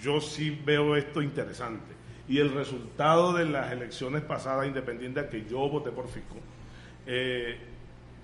[0.00, 1.91] yo sí veo esto interesante.
[2.32, 6.36] Y el resultado de las elecciones pasadas, independiente de que yo voté por Fico,
[7.06, 7.58] eh,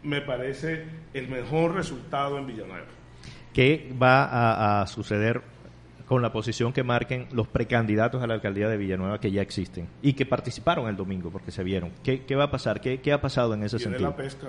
[0.02, 2.86] me parece el mejor resultado en Villanueva.
[3.52, 5.42] ¿Qué va a, a suceder
[6.06, 9.88] con la posición que marquen los precandidatos a la alcaldía de Villanueva que ya existen
[10.00, 11.92] y que participaron el domingo porque se vieron?
[12.02, 12.80] ¿Qué, qué va a pasar?
[12.80, 14.08] ¿Qué, qué ha pasado en ese Tiene sentido?
[14.08, 14.48] la pesca.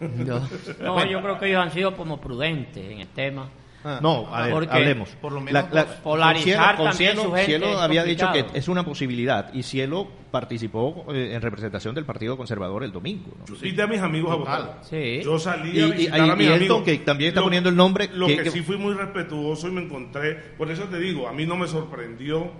[0.80, 3.48] No, yo creo que ellos han sido como prudentes en el tema.
[3.86, 3.98] Ah.
[4.02, 5.10] No, a ver, Porque hablemos.
[5.20, 5.64] por lo menos
[6.02, 9.62] polarizar con también Cielo, su gente Cielo es había dicho que es una posibilidad y
[9.62, 13.32] Cielo participó eh, en representación del Partido Conservador el domingo.
[13.38, 13.44] ¿no?
[13.46, 14.78] Yo invité a mis amigos a votar.
[14.82, 15.20] Sí.
[15.22, 16.82] Yo salí Y- a y- visitar y- a mis y amigos.
[16.82, 19.72] que también está poniendo el nombre, Lo que- que, que- sí fui muy respetuoso y
[19.72, 22.50] me encontré, por eso te digo, a mí no me sorprendió,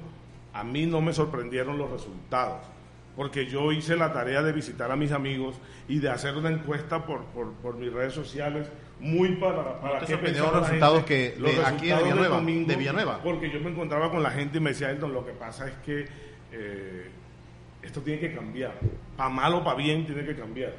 [0.53, 2.67] a mí no me sorprendieron los resultados,
[3.17, 5.57] porque yo hice la tarea de visitar a mis amigos
[5.89, 8.69] y de hacer una encuesta por, por, por mis redes sociales
[9.05, 12.37] muy para, para te qué los resultados que- Los de aquí de resultados del Villanueva,
[12.37, 13.21] domingo, de Villanueva?
[13.23, 15.75] Porque yo me encontraba con la gente y me decía, Elton, lo que pasa es
[15.85, 16.07] que
[16.53, 17.11] eh,
[17.83, 18.73] esto tiene que cambiar,
[19.17, 20.73] para mal o para bien tiene que cambiar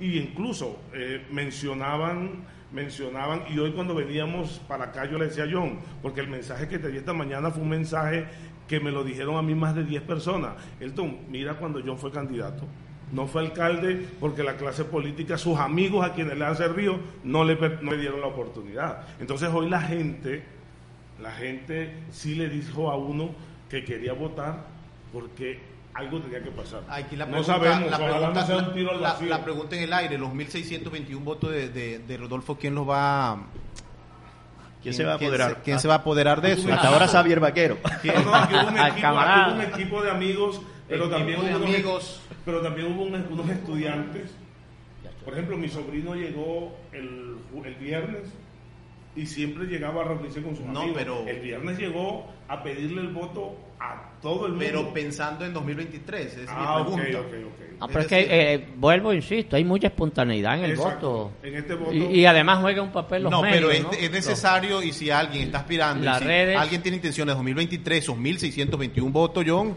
[0.00, 5.48] y incluso eh, mencionaban mencionaban y hoy cuando veníamos para acá yo le decía a
[5.50, 8.26] John porque el mensaje que te di esta mañana fue un mensaje
[8.68, 12.12] que me lo dijeron a mí más de 10 personas Elton mira cuando John fue
[12.12, 12.64] candidato
[13.12, 17.44] no fue alcalde porque la clase política sus amigos a quienes le han servido no
[17.44, 20.44] le, no le dieron la oportunidad entonces hoy la gente
[21.20, 23.30] la gente sí le dijo a uno
[23.70, 24.64] que quería votar
[25.12, 25.58] porque
[25.94, 28.90] algo tenía que pasar Aquí la no pregunta, sabemos la, pregunta, no sea un tiro
[28.92, 29.28] al la- vacío.
[29.28, 33.32] la pregunta en el aire, los 1.621 votos de, de, de Rodolfo, ¿quién los va
[33.32, 33.38] a...
[34.80, 35.50] ¿Quién se va a apoderar?
[35.56, 36.72] se- ¿Quién se va a apoderar de eso?
[36.72, 37.78] Hasta ahora Xavier Vaquero.
[38.04, 39.40] No, no, aquí hubo un Al equipo, camarada.
[39.42, 42.22] aquí hubo un equipo de amigos, pero Equipo también, de hubo unos, amigos.
[42.44, 44.30] Pero también hubo unos, unos estudiantes.
[45.24, 48.22] Por ejemplo, mi sobrino llegó el, el viernes
[49.14, 50.96] y siempre llegaba a reunirse con sus No, amigos.
[50.98, 54.64] pero- El viernes llegó a pedirle el voto a todo el mundo.
[54.66, 57.20] Pero pensando en 2023, esa es ah, mi pregunta.
[57.20, 57.78] ok, ok.
[57.80, 61.10] No, Es pero es que, eh, vuelvo, insisto, hay mucha espontaneidad en el Exacto.
[61.10, 61.32] voto.
[61.42, 63.92] En este voto- Y, y además juega un papel los No, medios, pero es, ¿no?
[63.92, 67.36] es necesario y si alguien está aspirando, y Las si redes- alguien tiene intenciones de
[67.36, 69.76] 2023, esos 1.621 votos, John,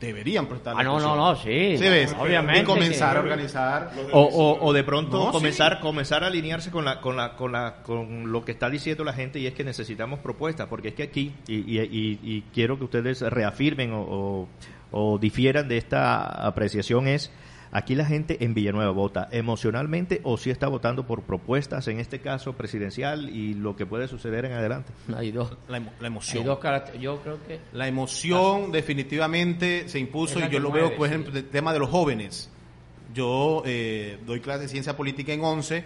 [0.00, 1.76] deberían prestar Ah, no, no, no, sí.
[1.78, 2.14] ¿Sí ves?
[2.18, 3.90] Obviamente Y comenzar que- a organizar.
[4.12, 5.32] O, o, o de pronto No, sí.
[5.32, 9.04] comenzar comenzar a alinearse con la con la con la con lo que está diciendo
[9.04, 12.42] la gente y es que necesitamos propuestas porque es que aquí y, y, y- y
[12.52, 14.48] quiero que ustedes reafirmen o, o,
[14.90, 17.30] o difieran de esta apreciación es
[17.74, 22.20] aquí la gente en Villanueva vota emocionalmente o si está votando por propuestas en este
[22.20, 26.06] caso presidencial y lo que puede suceder en adelante Hay dos, La, emo- la hay
[26.06, 26.44] emoción.
[26.46, 26.58] dos
[27.00, 31.12] Yo creo que La emoción definitivamente se impuso y yo lo mueve, veo, por sí.
[31.14, 32.50] ejemplo, el tema de los jóvenes.
[33.12, 35.84] Yo eh, doy clase de ciencia política en 11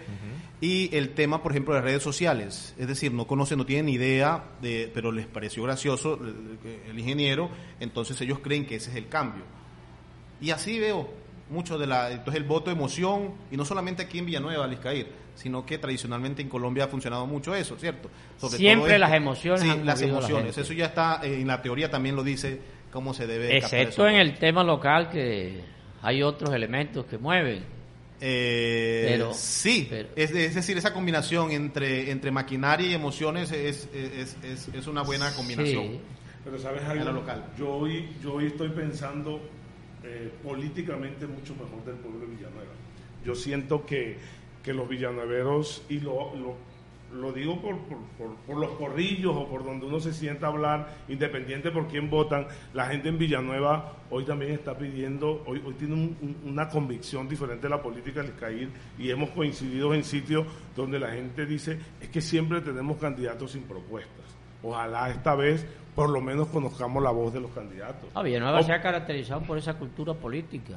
[0.61, 2.73] y el tema, por ejemplo, de redes sociales.
[2.79, 6.57] Es decir, no conocen, no tienen ni idea, de, pero les pareció gracioso el,
[6.89, 9.43] el ingeniero, entonces ellos creen que ese es el cambio.
[10.41, 11.07] Y así veo
[11.49, 12.11] mucho de la...
[12.11, 16.49] Entonces el voto emoción, y no solamente aquí en Villanueva, Liscair, sino que tradicionalmente en
[16.49, 18.09] Colombia ha funcionado mucho eso, ¿cierto?
[18.49, 18.99] Siempre esto.
[18.99, 20.57] las emociones Sí, han las la emociones.
[20.57, 22.59] Eso ya está, eh, en la teoría también lo dice
[22.91, 23.57] cómo se debe...
[23.57, 25.61] excepto en el tema local que
[26.01, 27.63] hay otros elementos que mueven.
[28.21, 33.87] Eh, Pero- sí, pero- es, es decir, esa combinación entre, entre maquinaria y emociones es,
[33.93, 35.83] es, es, es una buena combinación.
[35.83, 35.99] Sí.
[36.43, 37.45] Pero sabes En algo, local.
[37.57, 39.39] yo hoy, yo hoy estoy pensando
[40.09, 42.71] eh, políticamente mucho mejor del pueblo de Villanueva.
[43.23, 44.17] Yo siento que,
[44.63, 46.55] que los villanueveros, y lo, lo,
[47.19, 47.77] lo digo por,
[48.17, 52.09] por, por- los corrillos o por donde uno se sienta a hablar, independiente por quién
[52.09, 56.67] votan, la gente en Villanueva hoy también está pidiendo, hoy, hoy tiene un- un- una
[56.69, 60.45] convicción diferente de la política del CAIR y hemos coincidido en sitios
[60.75, 64.25] donde la gente dice, es que siempre tenemos candidatos sin propuestas.
[64.61, 65.65] Ojalá esta vez
[65.99, 68.09] por lo menos conozcamos la voz de los candidatos.
[68.13, 70.75] Ah, Villanueva O- se ha caracterizado por esa cultura política.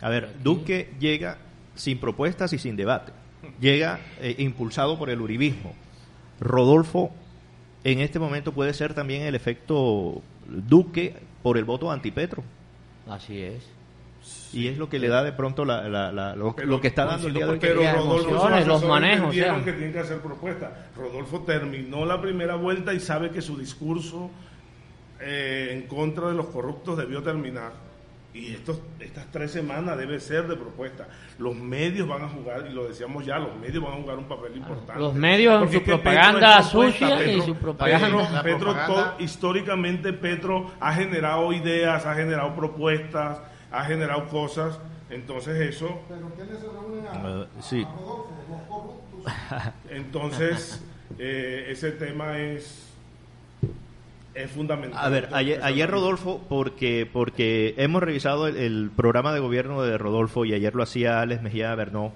[0.00, 1.36] A ver, Duque llega
[1.74, 3.12] sin propuestas y sin debate.
[3.60, 5.74] Llega eh, impulsado por el uribismo.
[6.40, 7.10] Rodolfo
[7.84, 12.42] en este momento puede ser también el efecto Duque por el voto antipetro.
[13.08, 13.62] Así es.
[14.52, 16.88] Y es lo que le da de pronto la- la- la- lo, Pero lo que
[16.88, 17.58] está dando el día de hoy.
[17.58, 19.64] pero Las Rodolfo los manejos, o sea.
[19.64, 20.70] que tienen que hacer propuestas.
[20.96, 24.30] Rodolfo terminó la primera vuelta y sabe que su discurso
[25.20, 27.72] eh, en contra de los corruptos debió terminar.
[28.34, 31.08] Y estos, estas tres semanas debe ser de propuesta.
[31.38, 34.24] Los medios van a jugar, y lo decíamos ya, los medios van a jugar un
[34.28, 35.00] papel importante.
[35.00, 40.92] Los medios en su propaganda sucia y su propaganda- Petro, propaganda- todo- históricamente Petro ha
[40.92, 43.38] generado ideas, ha generado propuestas,
[43.76, 44.78] ha generado cosas.
[45.10, 47.86] Entonces eso Eh, sí.
[49.90, 50.82] Entonces,
[51.18, 52.88] eh, ese tema es,
[54.34, 55.04] es fundamental.
[55.04, 59.96] A ver, ayer, ayer Rodolfo, porque porque hemos revisado el, el programa de gobierno de
[59.98, 62.12] Rodolfo y ayer lo hacía Alex Mejía Bernó,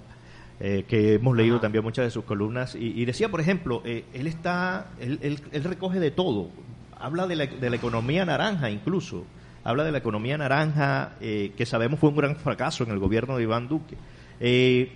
[0.60, 4.04] eh, que hemos leído también muchas de sus columnas, y, y decía, por ejemplo, eh,
[4.12, 6.48] él está, él, él- él recoge de todo,
[6.98, 9.24] habla de la, de la economía naranja incluso,
[9.64, 13.36] habla de la economía naranja, eh, que sabemos fue un gran fracaso en el gobierno
[13.36, 13.96] de Iván Duque.
[14.40, 14.92] Eh,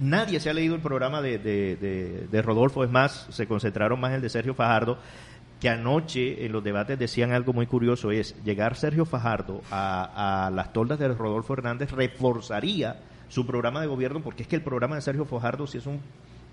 [0.00, 4.00] Nadie se ha leído el programa de, de- de- de Rodolfo, es más, se concentraron
[4.00, 4.98] más en el de Sergio Fajardo,
[5.60, 10.50] que anoche en los debates decían algo muy curioso, es llegar Sergio Fajardo a, a
[10.50, 12.96] las toldas de Rodolfo Hernández reforzaría
[13.28, 16.00] su programa de gobierno, porque es que el programa de Sergio Fajardo sí es un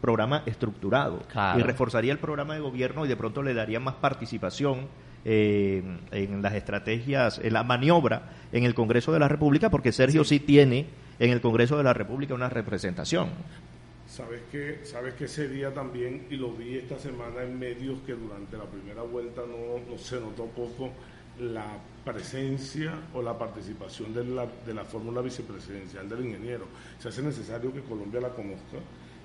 [0.01, 1.59] programa estructurado Claro.
[1.59, 4.85] y reforzaría el programa de gobierno y de pronto le daría más participación
[5.25, 10.23] eh, en las estrategias, en la maniobra en el Congreso de la República, porque Sergio
[10.23, 10.87] sí, tiene
[11.19, 13.29] en el Congreso de la República una representación.
[14.07, 14.81] ¿Sabes qué?
[14.83, 18.65] ¿Sabes que ese día también, y lo vi esta semana en medios, que durante la
[18.65, 20.91] primera vuelta no, no se notó poco
[21.39, 21.65] la
[22.03, 26.65] presencia o la participación de la, de la fórmula vicepresidencial del ingeniero?
[26.99, 28.79] Se hace necesario que Colombia la conozca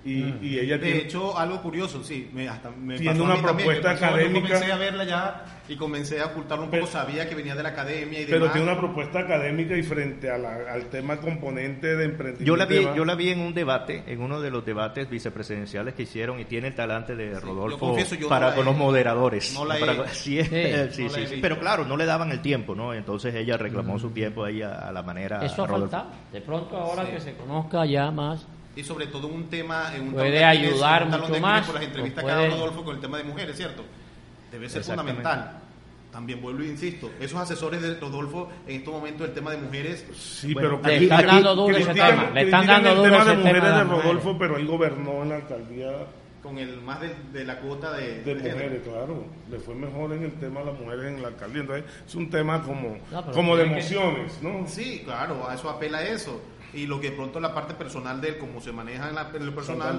[0.07, 1.01] y, y ella De tiene...
[1.01, 4.07] hecho, algo curioso, sí, me, hasta me Tiene pasó a una mí propuesta pasó, yo
[4.07, 4.47] académica.
[4.49, 7.63] comencé a verla ya y comencé a ocultarlo un poco, Pero- sabía que venía de
[7.65, 8.53] la academia y pero demás.
[8.53, 12.45] tiene una propuesta académica y frente a la- al tema componente de emprendimiento.
[12.45, 15.95] Yo la vi, yo la vi en un debate, en uno de los debates vicepresidenciales
[15.95, 18.77] que hicieron y tiene el talante de Rodolfo confieso, yo no para con he- los
[18.77, 19.53] moderadores.
[19.55, 21.19] no la he- Para- sí, Sí, sí, no la sí, he sí.
[21.21, 21.37] visto.
[21.43, 22.95] Pero claro, no le daban el tiempo, ¿no?
[22.95, 25.45] Entonces ella reclamó su tiempo ahí a, a la manera.
[25.45, 26.11] Eso ha faltado.
[26.33, 27.13] De pronto ahora Sí.
[27.13, 28.47] que se conozca ya más.
[28.77, 32.23] Y sobre todo un tema, en un Puede ayudar un mucho más, por las entrevistas
[32.23, 33.83] que ha dado puede- Rodolfo con el tema de mujeres, ¿cierto?
[34.53, 35.61] Debe ser fundamental.
[36.13, 40.07] También vuelvo e insisto, esos asesores de Rodolfo en estos momentos el tema de mujeres
[40.15, 42.31] Sí, Bueno, pero Le aquí- están aquí dando duro ese tema.
[42.33, 44.05] Le están dando el duro tema ese de mujeres tema de mujeres.
[44.05, 45.93] Rodolfo, pero él gobernó en la alcaldía
[46.43, 46.99] con el más
[47.33, 49.25] de, la cuota de, de, mujeres, claro.
[49.51, 51.61] Le fue mejor en el tema de las mujeres en la alcaldía.
[51.63, 52.99] Entonces, es un tema como,
[53.35, 54.65] como de emociones, ¿no?
[54.67, 56.41] Sí, claro, a eso apela eso
[56.75, 59.53] y lo que pronto la parte personal de él, como se maneja en, la, el
[59.53, 59.99] personal,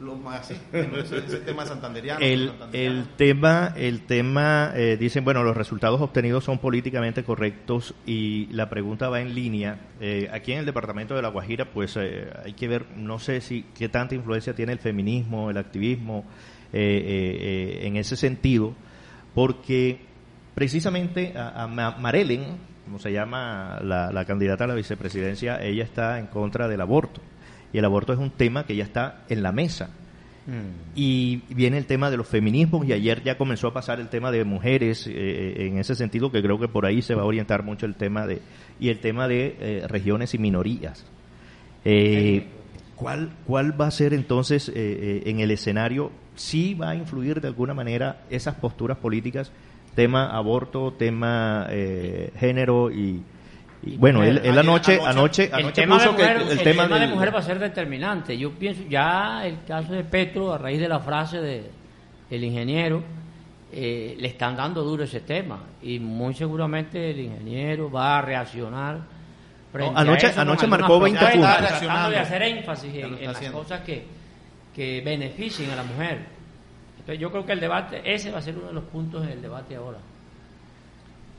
[0.00, 2.20] lo más ese, tema santanderiano.
[2.20, 8.46] El, el tema, el tema eh, dicen, bueno, los resultados obtenidos son políticamente correctos y
[8.52, 9.88] la pregunta va en línea.
[10.00, 13.40] Eh, aquí en el departamento de La Guajira, pues eh, hay que ver, no sé
[13.40, 16.24] si qué tanta influencia tiene el feminismo, el activismo
[16.72, 18.74] en ese sentido,
[19.34, 19.98] porque
[20.54, 26.26] precisamente a, a Marelen, como se llama la, candidata a la vicepresidencia, ella está en
[26.26, 27.20] contra del aborto.
[27.72, 29.90] Y el aborto es un tema que ya está en la mesa.
[30.44, 30.96] Mm.
[30.96, 34.32] Y viene el tema de los feminismos y ayer ya comenzó a pasar el tema
[34.32, 37.26] de mujeres eh, eh, en ese sentido que creo que por ahí se va a
[37.26, 38.42] orientar mucho el tema de
[38.80, 41.06] y el tema de eh, regiones y minorías.
[42.96, 46.10] ¿cuál, ¿Cuál va a ser entonces en el escenario?
[46.34, 49.52] ¿Sí va a influir de alguna manera esas posturas políticas
[49.94, 53.22] tema aborto, tema eh, género y,
[53.96, 57.58] bueno, él, anoche, anoche, el tema de mujer, el, tema, de mujer va a ser
[57.58, 58.36] determinante.
[58.36, 61.70] Yo pienso ya el caso de Petro a raíz de la frase de
[62.30, 63.02] el ingeniero
[63.72, 69.00] eh, le están dando duro ese tema y muy seguramente el ingeniero va a reaccionar.
[69.94, 71.56] anoche anoche marcó 20 puntos.
[71.56, 74.04] Tratando de hacer énfasis en, en las cosas que,
[74.74, 76.39] que beneficien a la mujer
[77.18, 79.76] yo creo que el debate, ese va a ser uno de los puntos del debate
[79.76, 79.98] ahora.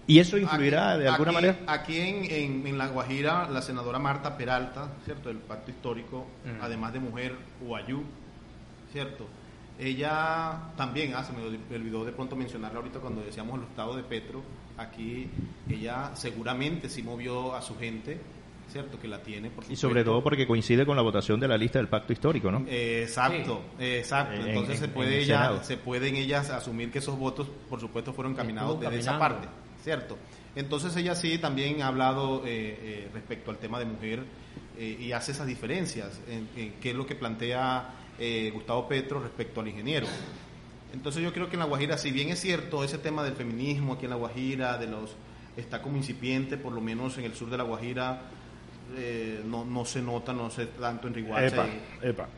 [0.07, 1.57] ¿Y eso influirá de alguna manera?
[1.67, 5.29] Aquí en, en, La Guajira, la senadora Marta Peralta, ¿cierto?
[5.29, 6.61] Del Pacto Histórico, mm.
[6.61, 8.03] además de mujer, Uayú,
[8.91, 9.27] ¿cierto?
[9.79, 11.45] Ella también, ah, se me
[11.75, 14.43] olvidó de pronto mencionarla ahorita cuando decíamos el estado de Petro,
[14.77, 15.29] aquí
[15.69, 18.19] ella seguramente sí movió a su gente,
[18.71, 18.99] ¿cierto?
[18.99, 21.87] Que la tiene, Y sobre todo porque coincide con la votación de la lista del
[21.87, 22.65] pacto histórico, ¿no?
[22.67, 24.35] exacto, exacto.
[24.45, 28.79] Entonces se, puede ella, se pueden ellas asumir que esos votos, por supuesto, fueron caminados
[28.79, 29.47] desde esa parte,
[29.83, 30.17] ¿cierto?
[30.55, 34.23] Entonces ella sí también ha hablado eh, eh, respecto al tema de mujer
[34.77, 37.95] eh, y hace esas diferencias, en, qué es lo que plantea
[38.53, 40.05] Gustavo Petro respecto al ingeniero.
[40.93, 43.93] Entonces yo creo que en La Guajira, si bien es cierto ese tema del feminismo
[43.93, 45.15] aquí en La Guajira, de los
[45.57, 48.21] está como incipiente, por lo menos en el sur de La Guajira,
[48.95, 51.65] eh, no, no se nota, no sé tanto en Riguacha.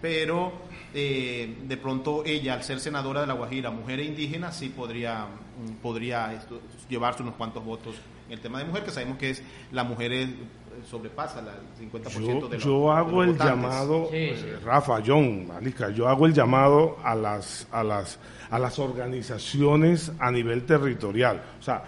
[0.01, 0.53] Pero
[0.93, 5.25] eh, de pronto ella, al ser senadora de La Guajira, mujer e indígena, sí podría,
[5.25, 6.41] mm, podría
[6.89, 7.95] llevarse unos cuantos votos
[8.27, 10.27] en el tema de mujer, que sabemos que es la mujer eh,
[10.89, 14.09] sobrepasa el 50% de los Yo hago el llamado,
[14.63, 15.47] Rafa, John,
[15.95, 21.43] yo hago el llamado a las, a las, a las organizaciones a nivel territorial.
[21.59, 21.83] O sea,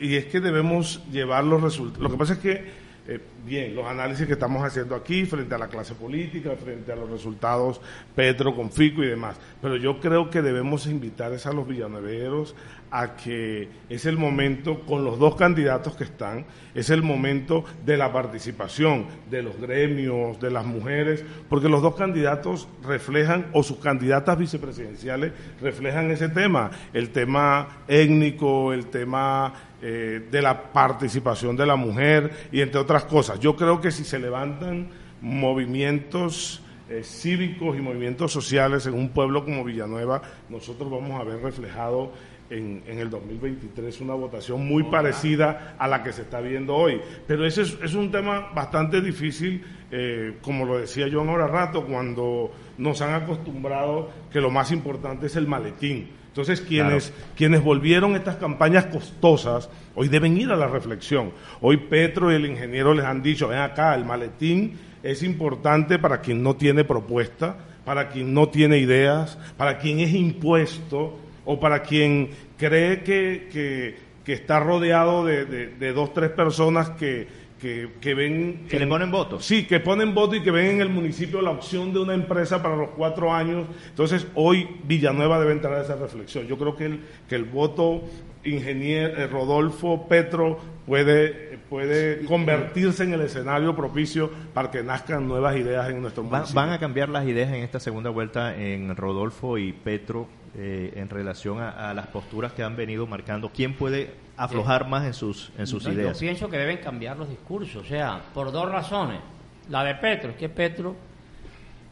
[0.00, 2.02] y es que debemos llevar los resultados.
[2.02, 5.58] Lo que pasa es que eh, bien, los análisis que estamos haciendo aquí frente a
[5.58, 7.80] la clase política, frente a los resultados
[8.14, 9.36] Petro con Fico y demás.
[9.62, 12.54] Pero yo creo que debemos invitar a los villanueveros
[12.90, 16.44] a que es el momento, con los dos candidatos que están,
[16.74, 21.94] es el momento de la participación de los gremios, de las mujeres, porque los dos
[21.96, 30.26] candidatos reflejan, o sus candidatas vicepresidenciales reflejan ese tema, el tema étnico, el tema eh,
[30.30, 33.38] de la participación de la mujer y entre otras cosas.
[33.40, 34.88] Yo creo que si se levantan
[35.20, 41.42] movimientos eh, cívicos y movimientos sociales en un pueblo como Villanueva, nosotros vamos a ver
[41.42, 42.12] reflejado
[42.50, 47.00] en, el 2023 una votación muy parecida a la que se está viendo hoy.
[47.26, 52.50] Pero ese es, un tema bastante difícil, eh, como lo decía yo ahora rato, cuando
[52.78, 56.17] nos han acostumbrado que lo más importante es el maletín.
[56.38, 61.32] Entonces, quienes, quienes volvieron estas campañas costosas, hoy deben ir a la reflexión.
[61.60, 66.20] Hoy Petro y el ingeniero les han dicho, ven acá, el maletín es importante para
[66.20, 71.82] quien no tiene propuesta, para quien no tiene ideas, para quien es impuesto o para
[71.82, 77.26] quien cree que, que, está rodeado de, de dos, tres personas que,
[77.58, 78.66] que, ven...
[78.68, 79.44] Que le ponen votos.
[79.44, 82.62] Sí, que ponen voto y que ven en el municipio la opción de una empresa
[82.62, 83.66] para los cuatro años.
[83.88, 86.46] Entonces, hoy Villanueva debe entrar a esa reflexión.
[86.46, 88.02] Yo creo que el, que el voto
[88.44, 95.56] ingeniero eh, Rodolfo Petro puede, puede convertirse en el escenario propicio para que nazcan nuevas
[95.56, 96.54] ideas en nuestro municipio.
[96.54, 101.08] ¿Van a cambiar las ideas en esta segunda vuelta en Rodolfo y Petro eh, en
[101.08, 103.50] relación a, las posturas que han venido marcando?
[103.54, 106.18] ¿Quién puede aflojar más en sus, en sus ideas?
[106.18, 109.20] Yo pienso que deben cambiar los discursos, o sea, por dos razones.
[109.68, 110.94] La de Petro, es que Petro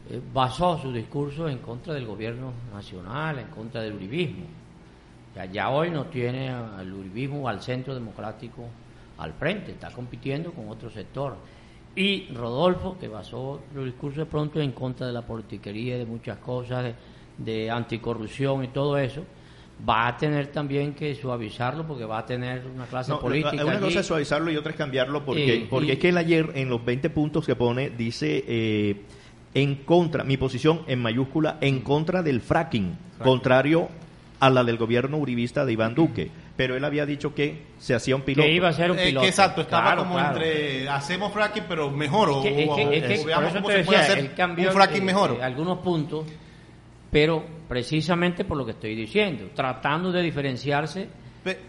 [0.09, 4.45] eh, basó su discurso en contra del gobierno nacional, en contra del uribismo.
[5.35, 8.63] Ya, ya hoy no tiene al uribismo o al centro democrático
[9.17, 11.35] al frente, está compitiendo con otro sector.
[11.95, 16.37] Y Rodolfo, que basó su discurso de pronto en contra de la politiquería, de muchas
[16.37, 16.95] cosas, de,
[17.37, 19.23] de anticorrupción y todo eso,
[19.87, 23.63] va a tener también que suavizarlo porque va a tener una clase No, política.
[23.63, 23.81] Una allí.
[23.81, 26.49] cosa es suavizarlo y otra es cambiarlo porque, Eh, porque y- es que él ayer
[26.55, 28.95] en los 20 puntos que pone dice eh,
[29.53, 33.89] en contra, mi posición en mayúscula, en contra del fracking, contrario
[34.39, 36.29] a la del gobierno uribista de Iván Duque.
[36.55, 38.47] Pero él había dicho que se hacía un piloto.
[38.47, 39.21] que iba a ser un Eh, piloto.
[39.23, 40.37] que exacto, estaba Claro, como claro.
[40.37, 43.17] entre hacemos fracking pero mejor o, Es que- es o- que- o- es que o
[43.17, 45.37] por veamos cómo se puede hacer un fracking eh, mejor.
[45.39, 46.25] eh, algunos puntos,
[47.11, 51.07] pero precisamente por lo que estoy diciendo, tratando de diferenciarse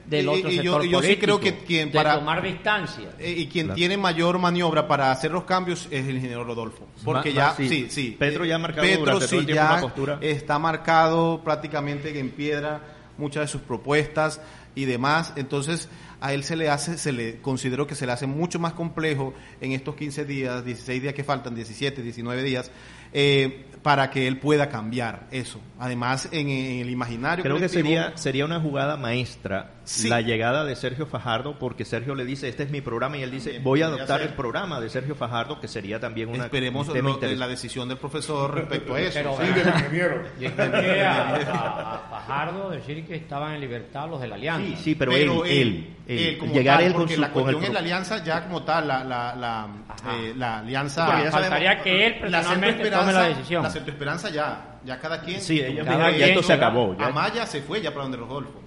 [0.06, 2.42] del otro y yo- sector y yo sí creo político, que quien de para- tomar
[2.42, 3.10] distancia.
[3.18, 3.76] Eh, y quien Claro.
[3.76, 6.88] tiene mayor maniobra para hacer los cambios es el ingeniero Rodolfo.
[7.04, 7.68] Porque Ma- ya, ma- sí.
[7.68, 8.16] sí, sí.
[8.18, 10.18] Petro ya ha marcado Petro durante todo sí el tiempo ya una postura.
[10.20, 12.80] está marcado prácticamente en piedra
[13.18, 14.40] muchas de sus propuestas
[14.74, 15.32] y demás.
[15.36, 15.88] Entonces,
[16.20, 19.32] a él se le hace, se le considero que se le hace mucho más complejo
[19.60, 22.72] en estos 15 días, 16 días que faltan, 17, 19 días,
[23.12, 25.60] eh, para que él pueda cambiar eso.
[25.80, 30.08] Además, en, en el imaginario Creo que sería, sería una jugada maestra Sí.
[30.08, 33.30] la llegada de Sergio Fajardo, porque Sergio le dice, este es mi programa, y él
[33.30, 34.28] dice, voy a adoptar ser.
[34.30, 37.38] el programa de Sergio Fajardo, que sería también una, Esperemos un tema lo- interesante.
[37.40, 39.12] la decisión del profesor respecto a eso.
[39.14, 40.22] Pero- Sí, del ingeniero.
[40.40, 44.66] Escuché a, a- a Fajardo decir que estaban en libertad los de la Alianza.
[44.76, 47.30] Sí, sí, pero, Pero él, él, él, como llegar tal, él con porque su la
[47.32, 49.68] con el cuestión es pro- la alianza ya como tal, la, la, la,
[50.12, 51.06] eh, la alianza...
[51.06, 53.62] Faltaría sabemos- que él la personalmente Centroesperanza- tome la decisión.
[53.62, 55.40] La centroesperanza ya, ya cada quien...
[55.40, 56.96] Sí, ellos Cada dijeron, ya esto se acabó.
[56.98, 57.06] ya.
[57.06, 58.60] Amaya se fue ya para donde Rodolfo.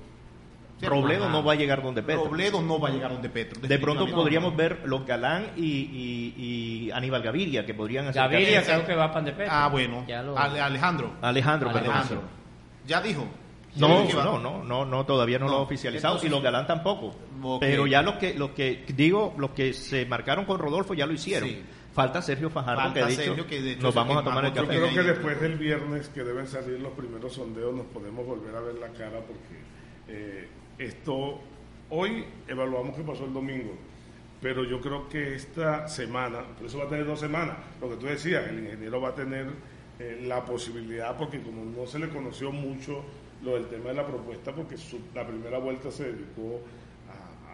[0.81, 1.31] Robledo Ajá.
[1.33, 2.23] no va a llegar donde Petro.
[2.25, 3.61] Robledo no va a llegar donde Petro.
[3.61, 6.33] De pronto podríamos ver los Galán y, y,
[6.87, 9.53] y Aníbal Gaviria, que podrían hacer Gaviria creo que va para de Petro.
[9.55, 10.03] Ah, bueno.
[10.07, 11.11] Lo- Alejandro.
[11.21, 11.91] Alejandro, perdón.
[11.91, 12.21] Alejandro.
[12.87, 13.27] Ya dijo.
[13.75, 15.51] No, no, no, no, no, todavía no, No.
[15.51, 17.15] lo ha oficializado Entonces- y los Galán tampoco.
[17.59, 21.13] Pero ya los que, los que digo, los que se marcaron con Rodolfo ya lo
[21.13, 21.47] hicieron.
[21.47, 21.61] Sí.
[21.93, 24.45] Falta Sergio Fajardo Falta que ha dicho, Sergio, que de hecho nos vamos a tomar
[24.45, 24.77] el más Yo café.
[24.79, 28.61] creo que después del viernes que deben salir los primeros sondeos nos podemos volver a
[28.61, 29.59] ver la cara porque
[30.07, 31.39] eh, esto
[31.89, 33.73] hoy evaluamos qué pasó el domingo,
[34.41, 37.95] pero yo creo que esta semana, por eso va a tener dos semanas, lo que
[37.97, 39.47] tú decías, el ingeniero va a tener
[39.99, 43.03] eh, la posibilidad porque como no se le conoció mucho
[43.43, 46.61] lo del tema de la propuesta porque su- la primera vuelta se dedicó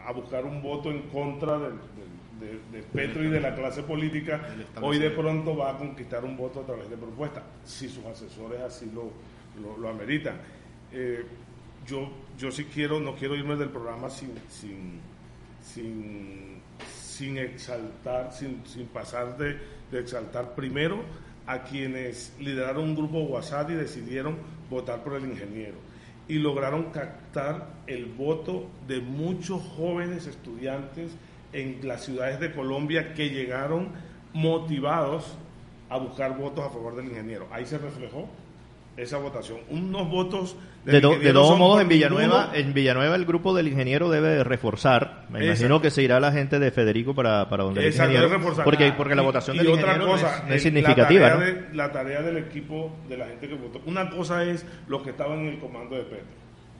[0.05, 3.55] a, a buscar un voto en contra del, del- de, de Petro y de la
[3.55, 4.41] clase política,
[4.81, 8.61] hoy de pronto va a conquistar un voto a través de propuesta, si sus asesores
[8.61, 9.11] así lo,
[9.61, 10.37] lo, lo ameritan.
[10.91, 11.25] Eh,
[11.85, 14.99] yo, yo sí quiero, no quiero irme del programa sin, sin,
[15.61, 16.61] sin,
[17.01, 19.57] sin exaltar, sin, sin pasar de,
[19.91, 21.01] de exaltar primero
[21.45, 24.37] a quienes lideraron un grupo WhatsApp y decidieron
[24.69, 25.77] votar por el ingeniero
[26.27, 31.11] y lograron captar el voto de muchos jóvenes estudiantes
[31.61, 33.89] en las ciudades de Colombia que llegaron
[34.33, 35.35] motivados
[35.89, 37.47] a buscar votos a favor del ingeniero.
[37.51, 38.27] Ahí se reflejó
[38.97, 39.59] esa votación.
[39.69, 44.09] Unos votos De, to- de todos modos, en Villanueva, en Villanueva el grupo del ingeniero
[44.09, 45.25] debe reforzar.
[45.29, 45.45] Me Exacto.
[45.45, 48.35] imagino que se irá la gente de Federico para, para donde el Exacto, ingeniero.
[48.35, 48.63] es reforzar.
[48.65, 51.27] Porque, porque la Y- votación y del otra ingeniero no es- no el- significativa.
[51.27, 51.39] La ¿no?
[51.39, 53.81] tarea, de- la tarea del equipo, de la gente que votó.
[53.85, 56.25] Una cosa es los que estaban en el comando de Petro,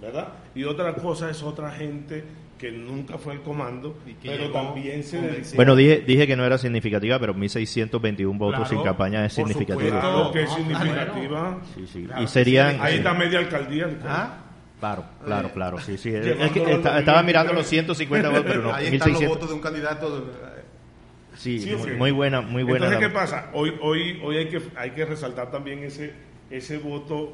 [0.01, 0.29] ¿verdad?
[0.55, 2.23] Y otra cosa es otra gente
[2.57, 5.55] que nunca fue el comando, pero también se dedicó.
[5.57, 9.63] Bueno, dije, dije que no era significativa, pero 1.621 votos Claro, sin campaña es supuesto.
[9.77, 11.57] Claro que es No, significativa.
[11.75, 12.03] Sí, sí.
[12.05, 12.77] Claro y serían...
[12.81, 13.89] Ahí está media alcaldía.
[14.05, 14.37] Ah,
[14.79, 16.09] Claro, claro, claro, sí, sí.
[16.09, 16.99] Es que está- 2023.
[16.99, 19.27] estaba mirando los 150 votos, pero no, ahí están los 1.600.
[19.29, 20.19] votos de un candidato.
[20.21, 20.31] de-
[21.35, 21.95] Sí, Sí, muy, sí.
[21.95, 22.85] muy buena, muy buena.
[22.87, 23.49] Entonces, la- ¿qué pasa?
[23.53, 26.13] Hoy, hoy, hoy hay que hay que resaltar también ese
[26.49, 27.33] ese voto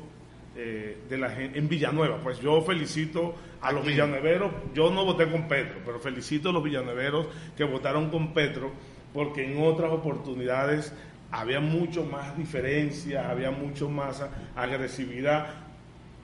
[0.56, 2.18] eh, de la gente en Villanueva.
[2.22, 4.52] Pues yo felicito a los villanueveros.
[4.74, 7.28] Yo no voté con Petro, pero felicito a los villanueveros
[7.58, 8.72] que votaron con Petro,
[9.14, 10.94] porque en otras oportunidades
[11.32, 14.24] había mucho más diferencia, había mucho más
[14.56, 15.48] agresividad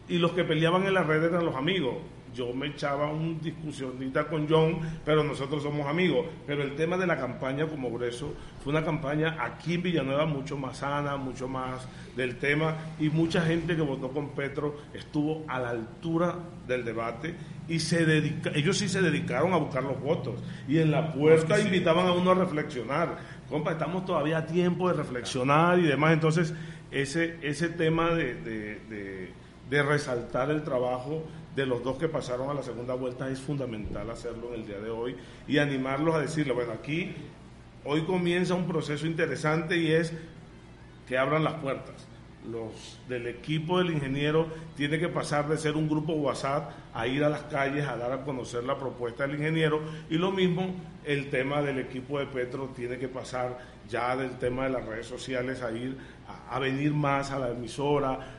[0.07, 1.95] y los que peleaban en las redes eran los amigos.
[2.39, 6.25] Yo me echaba un discusionita con John, pero nosotros somos amigos.
[6.47, 8.33] Pero el tema de la campaña como grueso
[8.63, 11.85] fue una campaña aquí en Villanueva mucho más sana, mucho más
[12.15, 16.35] del tema y mucha gente que votó con Petro estuvo a la altura
[16.65, 17.35] del debate
[17.67, 21.59] y se dedica, ellos sí se dedicaron a buscar los votos y en la puerta
[21.59, 23.17] invitaban a uno a reflexionar.
[23.49, 26.13] Compa, estamos todavía a tiempo de reflexionar y demás.
[26.13, 26.53] Entonces,
[26.89, 29.39] ese, ese tema de, de- de-
[29.69, 31.21] de resaltar el trabajo
[31.55, 34.79] de los dos que pasaron a la segunda vuelta es fundamental hacerlo en el día
[34.79, 35.15] de hoy
[35.47, 37.13] y animarlos a decirle, bueno, aquí
[37.83, 40.13] hoy comienza un proceso interesante y es
[41.07, 42.07] que abran las puertas.
[42.49, 44.47] los del equipo del ingeniero
[44.77, 48.13] tiene que pasar de ser un grupo WhatsApp a ir a las calles a dar
[48.13, 50.73] a conocer la propuesta del ingeniero y lo mismo
[51.03, 53.59] el tema del equipo de Petro tiene que pasar
[53.89, 55.97] ya del tema de las redes sociales a ir
[56.27, 58.38] a, a venir más a la emisora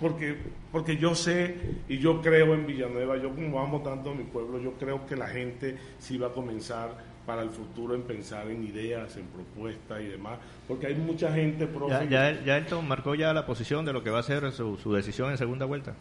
[0.00, 0.36] porque
[0.70, 1.56] porque yo sé
[1.88, 5.16] y yo creo en Villanueva, yo como amo tanto a mi pueblo, yo creo que
[5.16, 6.90] la gente sí va a comenzar
[7.26, 11.66] para el futuro en pensar en ideas, en propuestas y demás, porque hay mucha gente...
[11.66, 14.78] Profe, ya, ya, ya marcó ya la posición de lo que va a ser su,
[14.78, 15.94] su decisión en segunda vuelta.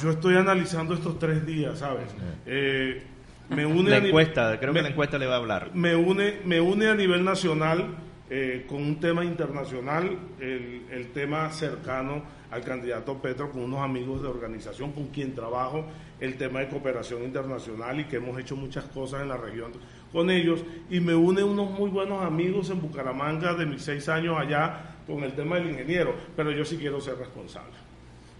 [0.00, 2.06] Yo estoy analizando estos tres días, ¿sabes?
[2.46, 3.02] Eh,
[3.50, 5.70] me une la encuesta, creo que la encuesta le va a hablar.
[5.74, 7.86] Me une, me une a nivel nacional
[8.34, 14.22] eh, con un tema internacional, el, el tema cercano al candidato Petro con unos amigos
[14.22, 15.84] de organización con quien trabajo
[16.18, 19.72] el tema de cooperación internacional y que hemos hecho muchas cosas en la región
[20.10, 24.34] con ellos y me une unos muy buenos amigos en Bucaramanga de mis seis años
[24.38, 27.74] allá con el tema del ingeniero, pero yo sí quiero ser responsable.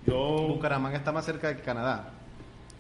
[0.07, 0.47] Yo...
[0.49, 2.15] Bucaramanga está más cerca de Canadá.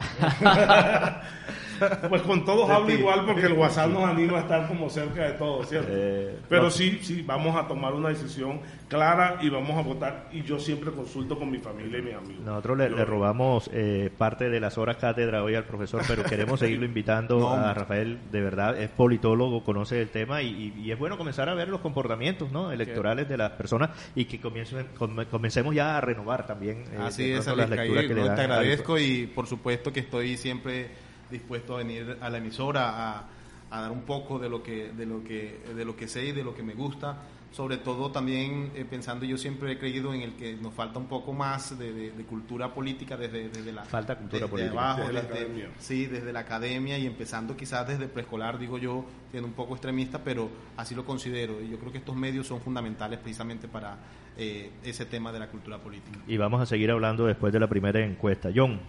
[2.08, 5.32] pues con todos hablo igual porque el WhatsApp nos anima a estar como cerca de
[5.32, 5.88] todos, ¿cierto?
[5.90, 10.28] Eh, Pero sí, sí, vamos a tomar una decisión clara y vamos a votar.
[10.32, 12.44] Y yo siempre consulto con mi familia y mis amigos.
[12.44, 16.84] Nosotros le, robamos eh, parte de las horas cátedra hoy al profesor, pero queremos seguirlo
[16.84, 21.54] invitando a Rafael, de verdad, es politólogo, conoce el tema y, es bueno comenzar a
[21.54, 22.70] ver los comportamientos ¿no?
[22.70, 24.88] electorales de las personas y que comiencen,
[25.30, 29.26] comencemos ya a renovar también eh, Así es, las lecturas que le Te agradezco y
[29.26, 30.90] por supuesto que estoy siempre
[31.32, 33.28] dispuesto a venir a la emisora a,
[33.70, 36.44] dar un poco de lo que de lo que de lo que sé y de
[36.44, 37.16] lo que me gusta.
[37.52, 41.06] Sobre todo también eh, pensando yo siempre he creído en el que nos falta un
[41.06, 44.72] poco más de, cultura política desde, desde la falta cultura política.
[44.72, 49.54] abajo desde, sí desde la academia y empezando quizás desde preescolar digo yo siendo un
[49.54, 51.60] poco extremista pero así lo considero.
[51.60, 53.98] Y yo creo que estos medios son fundamentales precisamente para
[54.36, 56.18] eh, ese tema de la cultura política.
[56.26, 58.50] Y vamos a seguir hablando después de la primera encuesta.
[58.54, 58.80] John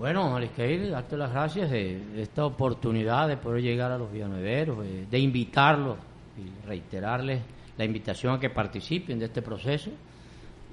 [0.00, 4.78] bueno, Aliskeir, darte las gracias de, esta oportunidad de poder llegar a los villanueveros,
[5.10, 5.98] de, invitarlos
[6.38, 7.42] y reiterarles
[7.76, 9.90] la invitación a que participen de este proceso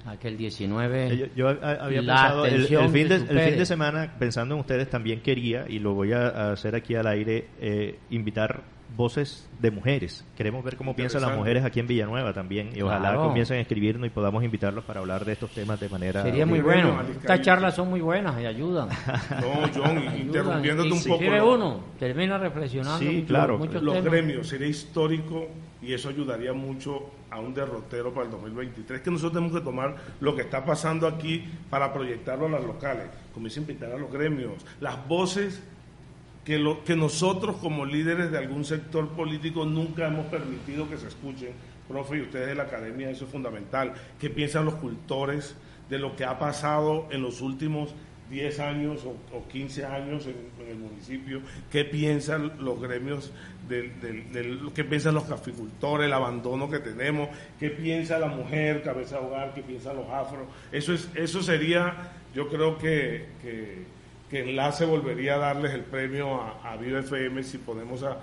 [0.06, 5.20] a que el 19 yo, había pensado el, fin de, semana pensando en ustedes también
[5.20, 8.62] quería y lo voy a hacer aquí al aire eh, invitar
[8.96, 10.24] voces de mujeres.
[10.36, 14.06] Queremos ver cómo piensan las mujeres aquí en Villanueva también y ojalá comiencen a escribirnos
[14.06, 16.22] y podamos invitarlos para hablar de estos temas de manera...
[16.22, 17.00] Sería muy bueno.
[17.02, 18.88] Estas charlas son muy buenas y ayudan.
[19.40, 21.22] No, John, interrumpiéndote un poco.
[21.22, 22.98] Si uno, termina reflexionando.
[22.98, 23.58] Sí, claro.
[23.58, 25.48] Los gremios, sería histórico
[25.80, 29.00] y eso ayudaría mucho a un derrotero para el 2023.
[29.00, 33.06] Que nosotros tenemos que tomar lo que está pasando aquí para proyectarlo a las locales.
[33.32, 35.62] Comienza a invitar a los gremios, las voces
[36.48, 41.08] que, lo, que nosotros como líderes de algún sector político nunca hemos permitido que se
[41.08, 41.50] escuchen.
[41.86, 43.92] Profe, y ustedes de la academia, eso es fundamental.
[44.18, 45.56] ¿Qué piensan los cultores
[45.90, 47.94] de lo que ha pasado en los últimos
[48.30, 51.42] 10 años o, 15 años en, el municipio?
[51.70, 53.30] ¿Qué piensan los gremios,
[53.68, 57.28] del, qué piensan los caficultores, el abandono que tenemos?
[57.60, 59.52] ¿Qué piensa la mujer, cabeza de hogar?
[59.52, 60.48] ¿Qué piensan los afros?
[60.72, 63.26] Eso, es, eso sería, yo creo que
[64.28, 68.18] que Enlace volvería a darles el premio a, a Viva FM si ponemos a...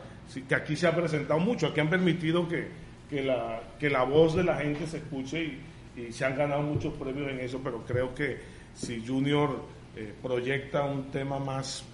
[0.47, 2.67] que aquí se ha presentado mucho, aquí han permitido que,
[3.09, 6.93] que, la, que la voz de la gente se escuche y, se han ganado muchos
[6.95, 8.37] premios en eso, pero creo que
[8.73, 9.63] si Junior
[9.95, 11.85] eh, proyecta un tema más,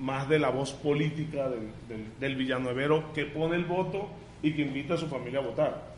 [0.00, 4.10] más de la voz política del, del, del villanuevero que pone el voto
[4.42, 5.96] y que invita a su familia a votar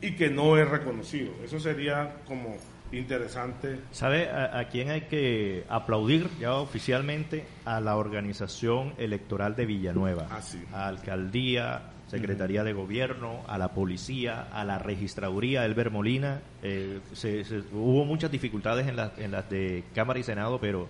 [0.00, 1.32] y que no es reconocido.
[1.44, 2.56] Eso sería como
[2.92, 3.80] interesante.
[3.90, 7.44] ¿Sabe a, quién hay que aplaudir ya oficialmente?
[7.64, 10.28] A la organización electoral de Villanueva.
[10.30, 10.40] Ah,
[10.72, 16.40] a alcaldía, Secretaría de Gobierno, a la policía, a la registraduría, Elber Molina.
[16.62, 17.00] Eh,
[17.72, 20.88] hubo muchas dificultades en, en las de Cámara y Senado, pero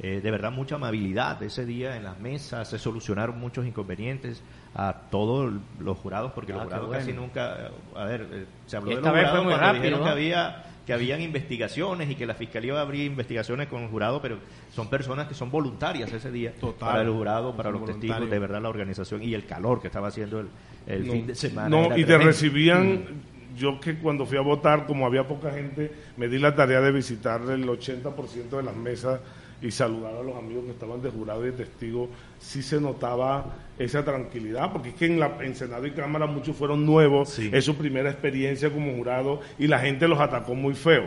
[0.00, 4.42] eh, de verdad mucha amabilidad ese día en las mesas, se solucionaron muchos inconvenientes
[4.76, 8.90] a todos los jurados, porque los ah, jurados casi nunca, a ver, eh, se habló
[8.90, 12.78] de los jurados cuando dijeron que había que habían investigaciones y que la fiscalía va
[12.78, 14.38] a abrir investigaciones con el jurado, pero
[14.74, 18.62] son personas que son voluntarias ese día para el jurado, para los testigos, de verdad
[18.62, 20.40] la organización y el calor que estaba haciendo
[20.86, 21.68] el, fin de semana.
[21.68, 23.58] No, y te recibían, mm.
[23.58, 26.90] yo que cuando fui a votar, como había poca gente, me di la tarea de
[26.90, 29.20] visitar el 80% de las mesas
[29.60, 32.08] y saludar a los amigos que estaban de jurado y de testigo,
[32.38, 36.56] sí se notaba esa tranquilidad, porque es que en, la, en Senado y Cámara muchos
[36.56, 41.04] fueron nuevos, es su primera experiencia como jurado y la gente los atacó muy feo.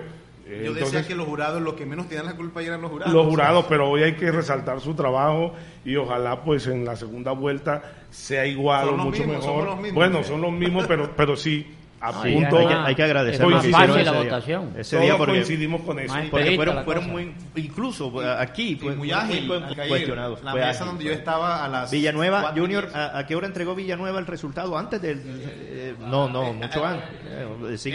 [0.63, 3.13] Yo decía que los jurados, lo que menos tenían la culpa eran los jurados.
[3.13, 5.53] Los jurados, pero hoy hay que resaltar su trabajo
[5.85, 9.77] y ojalá pues en la segunda vuelta sea igual o mucho mejor.
[9.93, 11.67] Bueno, son los mismos, pero, pero sí,
[12.01, 12.57] a punto.
[12.57, 14.21] hay, que, hay que agradecer Es más fácil la día.
[14.23, 14.73] votación.
[14.77, 16.15] Ese Todos día porque, coincidimos con eso.
[16.31, 20.43] Porque fueron, fueron muy, incluso eh, aquí, fue muy ágil, muy cuestionados.
[20.43, 21.11] La Fue mesa ágil, donde fue.
[21.13, 22.89] yo estaba a las Villanueva, Junior.
[22.93, 24.77] ¿a, a qué hora entregó Villanueva el resultado?
[24.77, 25.21] Antes del...
[25.25, 27.07] eh, no, no, mucho antes.
[27.27, 27.47] Eh,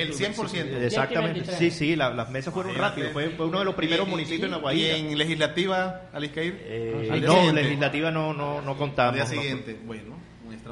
[0.03, 0.83] El 100%.
[0.83, 1.41] Exactamente.
[1.41, 1.59] 23.
[1.59, 3.11] Sí, sí, la- las mesas fueron rápido.
[3.11, 4.97] Fue, fue uno de los primeros Y- y- municipios en La y- Guajira.
[4.97, 6.61] ¿Y en legislativa, Aliscair?
[6.65, 7.63] Eh, Al día no, siguiente.
[7.63, 9.15] legislativa no, no, no Al contamos.
[9.15, 9.31] día no.
[9.31, 9.77] siguiente.
[9.85, 10.17] Bueno,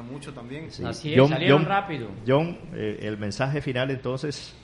[0.01, 0.67] mucho también.
[0.85, 2.07] Así es, salieron rápido.
[2.27, 4.55] John, eh, el mensaje final entonces...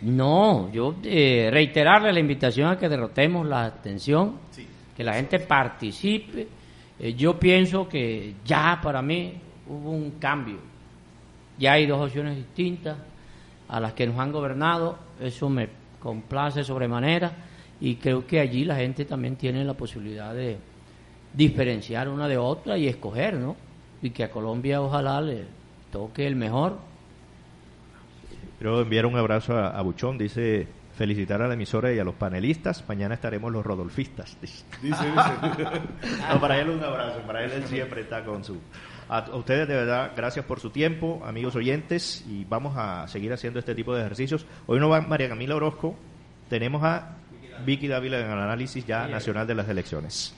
[0.00, 4.64] No, yo eh, reiterarle la invitación a que derrotemos la abstención, Sí.
[4.96, 6.46] que la gente participe.
[7.00, 9.34] Eh, yo pienso que ya para mí
[9.66, 10.58] hubo un cambio.
[11.58, 12.96] Ya hay dos opciones distintas
[13.68, 14.98] a las que nos han gobernado.
[15.20, 15.68] Eso me
[16.00, 17.32] complace sobremanera
[17.80, 20.58] y creo que allí la gente también tiene la posibilidad de
[21.34, 23.56] diferenciar una de otra y escoger, ¿no?
[24.02, 25.46] Y que a Colombia ojalá le
[25.90, 26.78] toque el mejor
[28.58, 30.66] Quiero enviar un abrazo a, a Buchón, dice
[30.96, 32.84] felicitar a la emisora y a los panelistas.
[32.88, 34.36] Mañana estaremos los rodolfistas.
[34.42, 34.64] dice.
[34.82, 35.64] Dice, dice.
[36.28, 38.58] No, para él un abrazo, para él él siempre está con su...
[39.08, 43.32] A, a ustedes de verdad, gracias por su tiempo, amigos oyentes, y vamos a seguir
[43.32, 44.44] haciendo este tipo de ejercicios.
[44.66, 45.94] Hoy no va María Camila Orozco,
[46.50, 47.16] tenemos a
[47.64, 50.34] Vicky Dávila en el análisis ya nacional de las elecciones.